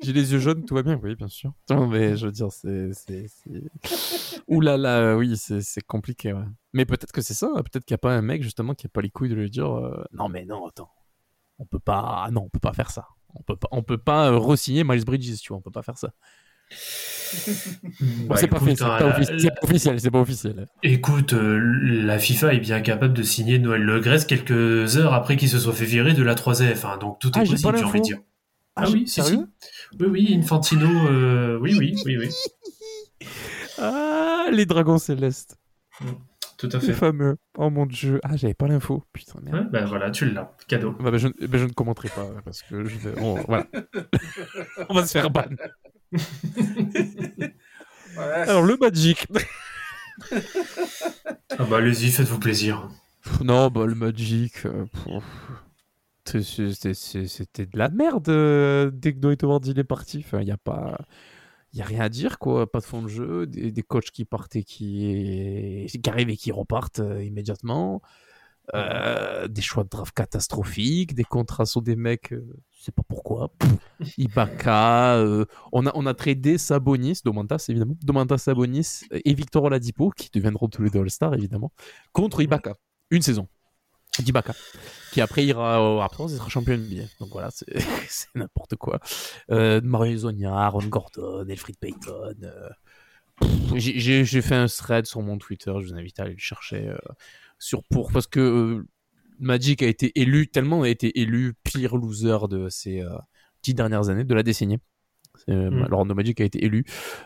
[0.01, 1.53] J'ai les yeux jaunes, tout va bien, oui, bien sûr.
[1.69, 2.91] Non, mais je veux dire, c'est.
[2.93, 6.45] c'est- c'est- Ouh là là, oui, c'est compliqué, ouais.
[6.73, 8.89] Mais peut-être que c'est ça, peut-être qu'il n'y a pas un mec, justement, qui a
[8.89, 10.91] pas les couilles de lui dire euh, Non, mais non, attends,
[11.59, 12.23] on peut pas.
[12.25, 13.07] ah Non, on peut pas faire ça.
[13.35, 15.83] On peut pas, on peut pas euh, re-signer Miles Bridges, tu vois, on peut pas
[15.83, 16.11] faire ça.
[17.99, 19.17] Bon, Bah, c'est pas, hein, la-
[19.63, 20.65] officiel, c'est pas officiel.
[20.83, 21.59] Écoute, euh,
[22.05, 25.59] la FIFA est bien capable de signer Noël Le Grèce quelques heures après qu'il se
[25.59, 26.85] soit fait virer de la 3F.
[26.85, 28.17] hein, donc tout est Ah, possible, j'ai envie de dire.
[28.75, 29.47] Ah, Ah, oui, si, sérieux?
[29.59, 29.97] Si.
[29.99, 32.29] Oui, oui, Infantino, euh, oui, oui, oui, oui.
[33.79, 35.57] Ah, les dragons célestes.
[36.57, 36.93] Tout à Les fait.
[36.93, 37.37] fameux.
[37.57, 38.19] Oh mon dieu.
[38.23, 39.03] Ah, j'avais pas l'info.
[39.13, 39.55] Putain, merde.
[39.65, 40.51] Ouais, bah voilà, tu l'as.
[40.67, 40.91] Cadeau.
[40.99, 43.19] Bah, bah, je, bah, je ne commenterai pas parce que je vais.
[43.19, 43.67] on- voilà.
[44.89, 45.43] On va se faire ban.
[48.17, 49.27] Alors, le Magic.
[51.59, 52.89] Ah bah allez-y, faites-vous plaisir.
[53.43, 54.65] Non, bah, le Magic.
[54.65, 54.85] euh,
[56.25, 60.23] C'était de la merde euh, dès que Dwight Howard il est parti.
[60.25, 60.97] Enfin, il n'y a pas.
[61.73, 62.69] Il y a rien à dire, quoi.
[62.71, 63.45] Pas de fond de jeu.
[63.47, 68.01] Des, des coachs qui partent et qui, qui arrivent et qui repartent euh, immédiatement.
[68.75, 72.45] Euh, des choix de draft catastrophiques, des contrats sur des mecs, euh,
[72.77, 73.53] je sais pas pourquoi.
[73.59, 73.77] Pff,
[74.17, 80.09] Ibaka, euh, on, a, on a tradé Sabonis, Domantas évidemment, Domantas Sabonis et Victor Oladipo,
[80.09, 81.71] qui deviendront tous les deux All-Stars évidemment,
[82.11, 82.75] contre Ibaka.
[83.09, 83.47] Une saison
[84.19, 84.53] d'Ibaka,
[85.13, 87.03] qui après ira au Raptors et sera champion NBA.
[87.21, 88.99] Donc voilà, c'est n'importe quoi.
[89.49, 92.35] Euh, Mario Zonia, Aaron Gordon, Elfrid Payton.
[93.75, 96.93] j'ai fait un thread sur mon Twitter, je vous invite à aller le chercher.
[97.59, 98.87] Sur pour parce que euh,
[99.39, 103.17] Magic a été élu tellement a été élu pire loser de ces euh,
[103.63, 104.79] dix dernières années de la décennie.
[105.49, 105.87] Euh, Mm.
[105.89, 106.85] L'Orlando Magic a été élu.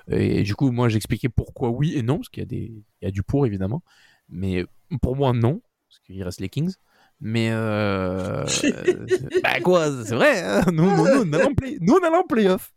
[0.10, 3.06] Et, du coup moi j'expliquais pourquoi oui et non parce qu'il y a des il
[3.06, 3.84] y a du pour évidemment.
[4.30, 4.66] Mais
[5.02, 6.74] pour moi non parce qu'il reste les Kings.
[7.20, 8.46] Mais euh,
[9.44, 10.64] bah quoi c'est vrai hein.
[10.74, 12.74] Nous, nous, nous, on play nous on allait en playoff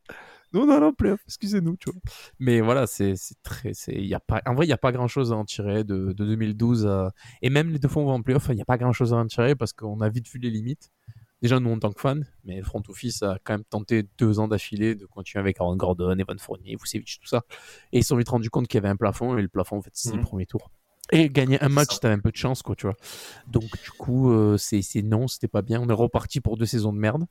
[0.55, 2.01] nous on allait en playoff excusez-nous tu vois.
[2.39, 5.33] Mais voilà c'est très y a pas en vrai il y a pas grand chose
[5.33, 7.13] à en tirer de, de 2012 à...
[7.43, 8.93] et même les deux fois où on va en playoff il y a pas grand
[8.93, 10.91] chose à en tirer parce qu'on a vite vu les limites.
[11.43, 14.39] Déjà nous en tant que fans mais le front office a quand même tenté deux
[14.39, 17.43] ans d'affilée de continuer avec Aaron Gordon Evan Fournier Vucevic tout ça.
[17.93, 19.77] Et ils se sont vite rendu compte qu'il y avait un plafond et le plafond
[19.77, 20.17] en fait c'est Mhm.
[20.19, 20.71] le premier tour.
[21.13, 22.97] Et gagner un match t'avais un peu de chance quoi tu vois.
[23.47, 25.79] Donc du coup euh, c'est c'est non c'était pas bien.
[25.83, 27.27] On est reparti pour deux saisons de merde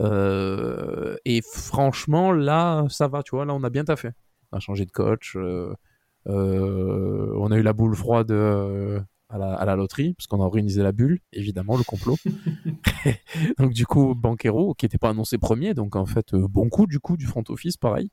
[0.00, 4.10] euh, et franchement, là, ça va, tu vois, là, on a bien taffé.
[4.52, 5.74] On a changé de coach, euh,
[6.28, 10.40] euh, on a eu la boule froide euh, à, la, à la loterie, parce qu'on
[10.40, 12.16] a organisé la bulle, évidemment, le complot.
[13.58, 16.86] donc, du coup, Banquero, qui n'était pas annoncé premier, donc en fait, euh, bon coup,
[16.86, 18.10] du coup, du front office, pareil.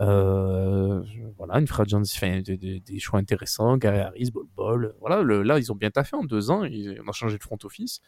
[0.00, 1.02] Euh,
[1.36, 4.94] voilà, une agency, enfin, des, choix intéressants, Gary Harris, Bol Bol.
[5.00, 7.58] Voilà, là, ils ont bien taffé en deux ans, ils- on a changé de front
[7.64, 8.00] office.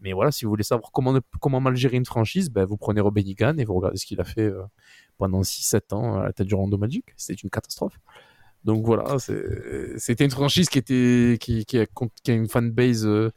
[0.00, 3.00] Mais voilà, si vous voulez savoir comment, comment mal gérer une franchise, ben, vous prenez
[3.00, 4.62] Robin Egan et vous regardez ce qu'il a fait euh,
[5.18, 7.04] pendant 6-7 ans à la tête du Rando Magic.
[7.16, 7.98] C'était une catastrophe.
[8.64, 13.30] Donc voilà, c'était une franchise qui, était, qui, qui a une fanbase euh,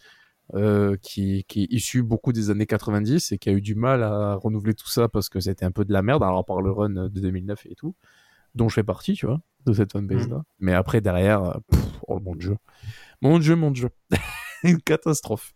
[0.53, 4.03] euh, qui, qui est issu beaucoup des années 90 et qui a eu du mal
[4.03, 6.71] à renouveler tout ça parce que c'était un peu de la merde, alors par le
[6.71, 7.95] run de 2009 et tout,
[8.55, 10.43] dont je fais partie, tu vois, de cette fanbase-là.
[10.59, 12.57] Mais après, derrière, euh, pff, oh mon dieu.
[13.21, 13.89] Mon dieu, mon dieu.
[14.63, 15.53] Une catastrophe.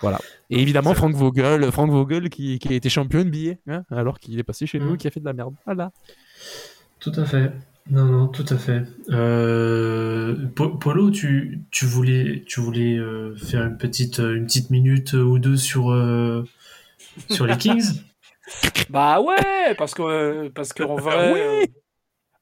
[0.00, 0.18] Voilà.
[0.50, 4.38] Et évidemment, Frank Vogel, Frank Vogel qui, qui a été champion NBA, hein, alors qu'il
[4.38, 4.96] est passé chez nous, Mhm.
[4.98, 5.54] qui a fait de la merde.
[5.64, 5.90] Voilà.
[7.00, 7.52] Tout à fait.
[7.90, 8.82] Non, non, tout à fait.
[9.10, 15.12] Euh, Po- Polo, tu, tu voulais, tu voulais euh, faire une petite, une petite minute
[15.14, 16.44] ou deux sur, euh,
[17.28, 18.02] sur les Kings?
[18.90, 21.40] Bah ouais, parce que euh, parce qu'en vrai, Oui.
[21.40, 21.66] euh,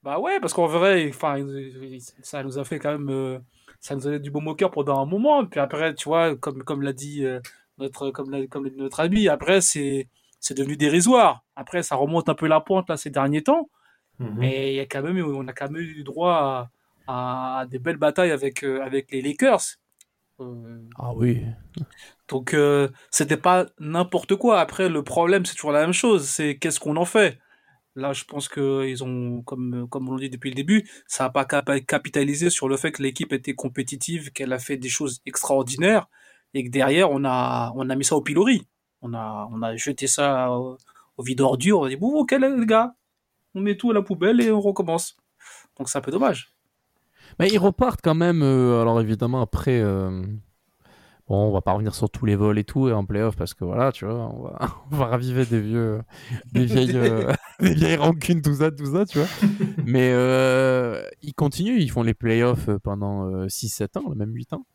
[0.03, 1.37] bah ouais, parce qu'en vrai, enfin,
[2.23, 3.39] ça nous a fait quand même, euh,
[3.81, 5.45] ça nous a donné du beau moqueur pendant un moment.
[5.47, 7.41] Puis après, tu vois, comme comme l'a dit euh,
[7.79, 10.09] notre comme l'a- comme notre ami, après c'est
[10.41, 11.45] c'est devenu dérisoire.
[11.55, 13.69] Après, ça remonte un peu la pente là ces derniers temps.
[14.21, 14.35] Mhm.
[14.39, 16.71] Mais il y a quand même, on a quand même eu droit
[17.07, 19.63] à, à des belles batailles avec euh, avec les Lakers.
[20.41, 21.43] Euh, Ah oui.
[22.29, 24.61] donc euh, c'était pas n'importe quoi.
[24.61, 27.39] Après le problème c'est toujours la même chose, c'est qu'est-ce qu'on en fait?
[27.97, 31.27] Là je pense que ils ont comme comme on l'a dit depuis le début, ça
[31.27, 34.89] a pas cap- capitalisé sur le fait que l'équipe était compétitive, qu'elle a fait des
[34.89, 36.09] choses extraordinaires
[36.55, 38.67] et que derrière on a on a mis ça au pilori.
[39.03, 40.79] On a on a jeté ça au,
[41.17, 42.95] au vide ordure, on a dit bon OK les gars,
[43.55, 45.17] on met tout à la poubelle et on recommence.
[45.79, 46.55] Donc c'est un peu dommage.
[47.39, 48.43] Mais ils repartent quand même.
[48.43, 50.23] euh, alors évidemment après, euh,
[51.29, 53.55] bon, on va pas revenir sur tous les vols et tout et en playoff parce
[53.55, 56.03] que voilà, tu vois, on va, raviver des vieux,
[56.53, 59.29] des vieilles, euh, des vieilles rancunes, tout ça, tout ça, tu vois.
[59.85, 64.67] Mais euh, ils continuent, ils font les playoffs pendant 6-7 ans, même 8 ans.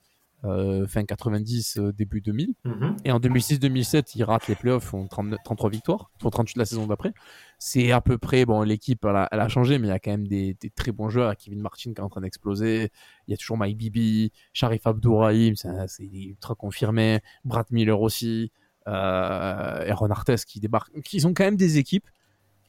[0.46, 2.54] Euh, fin 90, euh, début 2000.
[2.66, 2.98] Mhm.
[3.04, 6.86] Et en 2006-2007, ils ratent les playoffs, font 39 33 victoires, font 38 la saison
[6.86, 7.14] d'après.
[7.58, 10.00] C'est à peu près, bon, l'équipe, elle a, elle a changé, mais il y a
[10.00, 11.36] quand même des, des très bons joueurs.
[11.36, 12.92] Kevin Martin qui est en train d'exploser.
[13.28, 17.22] Il y a toujours Mike Bibi, Sharif Abdourahim, c'est ultra confirmé.
[17.44, 18.52] Brad Miller aussi.
[18.88, 20.92] Euh, Aaron Artes qui débarque.
[21.12, 22.08] Ils ont quand même des équipes.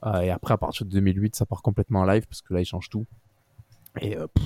[0.04, 2.60] Euh, et après, à partir de 2008, ça part complètement en live parce que là,
[2.60, 3.06] ils changent tout.
[4.00, 4.44] Et euh, pff,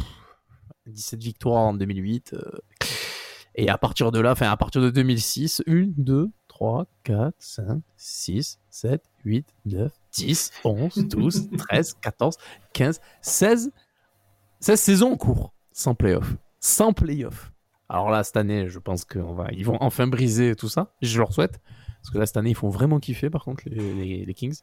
[0.87, 2.35] 17 victoires en 2008.
[3.55, 7.83] Et à partir de là, enfin à partir de 2006, 1, 2, 3, 4, 5,
[7.97, 12.37] 6, 7, 8, 9, 10, 11, 12, 13, 14,
[12.73, 13.71] 15, 16,
[14.61, 16.37] 16 saisons en cours, sans playoff.
[16.61, 17.53] Sans playoff.
[17.89, 20.93] Alors là, cette année, je pense qu'ils vont enfin briser tout ça.
[21.03, 21.61] Je leur souhaite.
[22.03, 24.59] Parce que là, cette année, ils font vraiment kiffer, par contre, les, les- les Kings.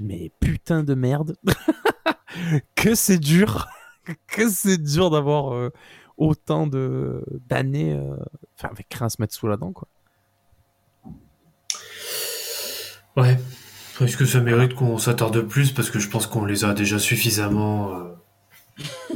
[0.00, 1.36] Mais putain de merde.
[2.74, 3.66] que c'est dur.
[4.28, 5.70] que c'est dur d'avoir euh,
[6.16, 8.14] autant de d'années euh,
[8.56, 9.88] enfin avec rien à se mettre sous la dent quoi
[13.16, 13.38] Ouais.
[14.00, 16.98] Est-ce que ça mérite qu'on s'attarde plus parce que je pense qu'on les a déjà
[16.98, 18.02] suffisamment euh,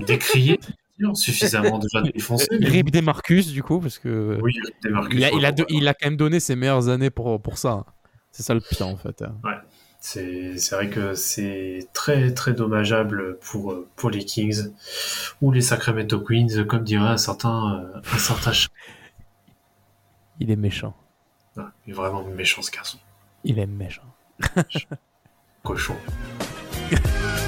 [0.07, 0.61] décriés,
[1.15, 2.47] suffisamment déjà défoncés.
[2.61, 5.49] mais- Rip des Marcus du coup parce que Oui, des Marcus, il, a, il, a
[5.49, 7.85] ouais, do- il a quand même donné ses meilleures années pour, pour ça
[8.31, 9.35] c'est ça le pire en fait hein.
[10.01, 14.73] C'est vrai que c'est très très dommageable pour, pour les Kings
[15.43, 18.53] ou les Sacramento Queens, comme dirait un certain, euh, un certain
[20.41, 20.95] il est méchant
[21.57, 22.99] Ah, Il est vraiment méchant ce garçon.
[23.45, 24.03] il est méchant
[25.65, 25.97] Cochon.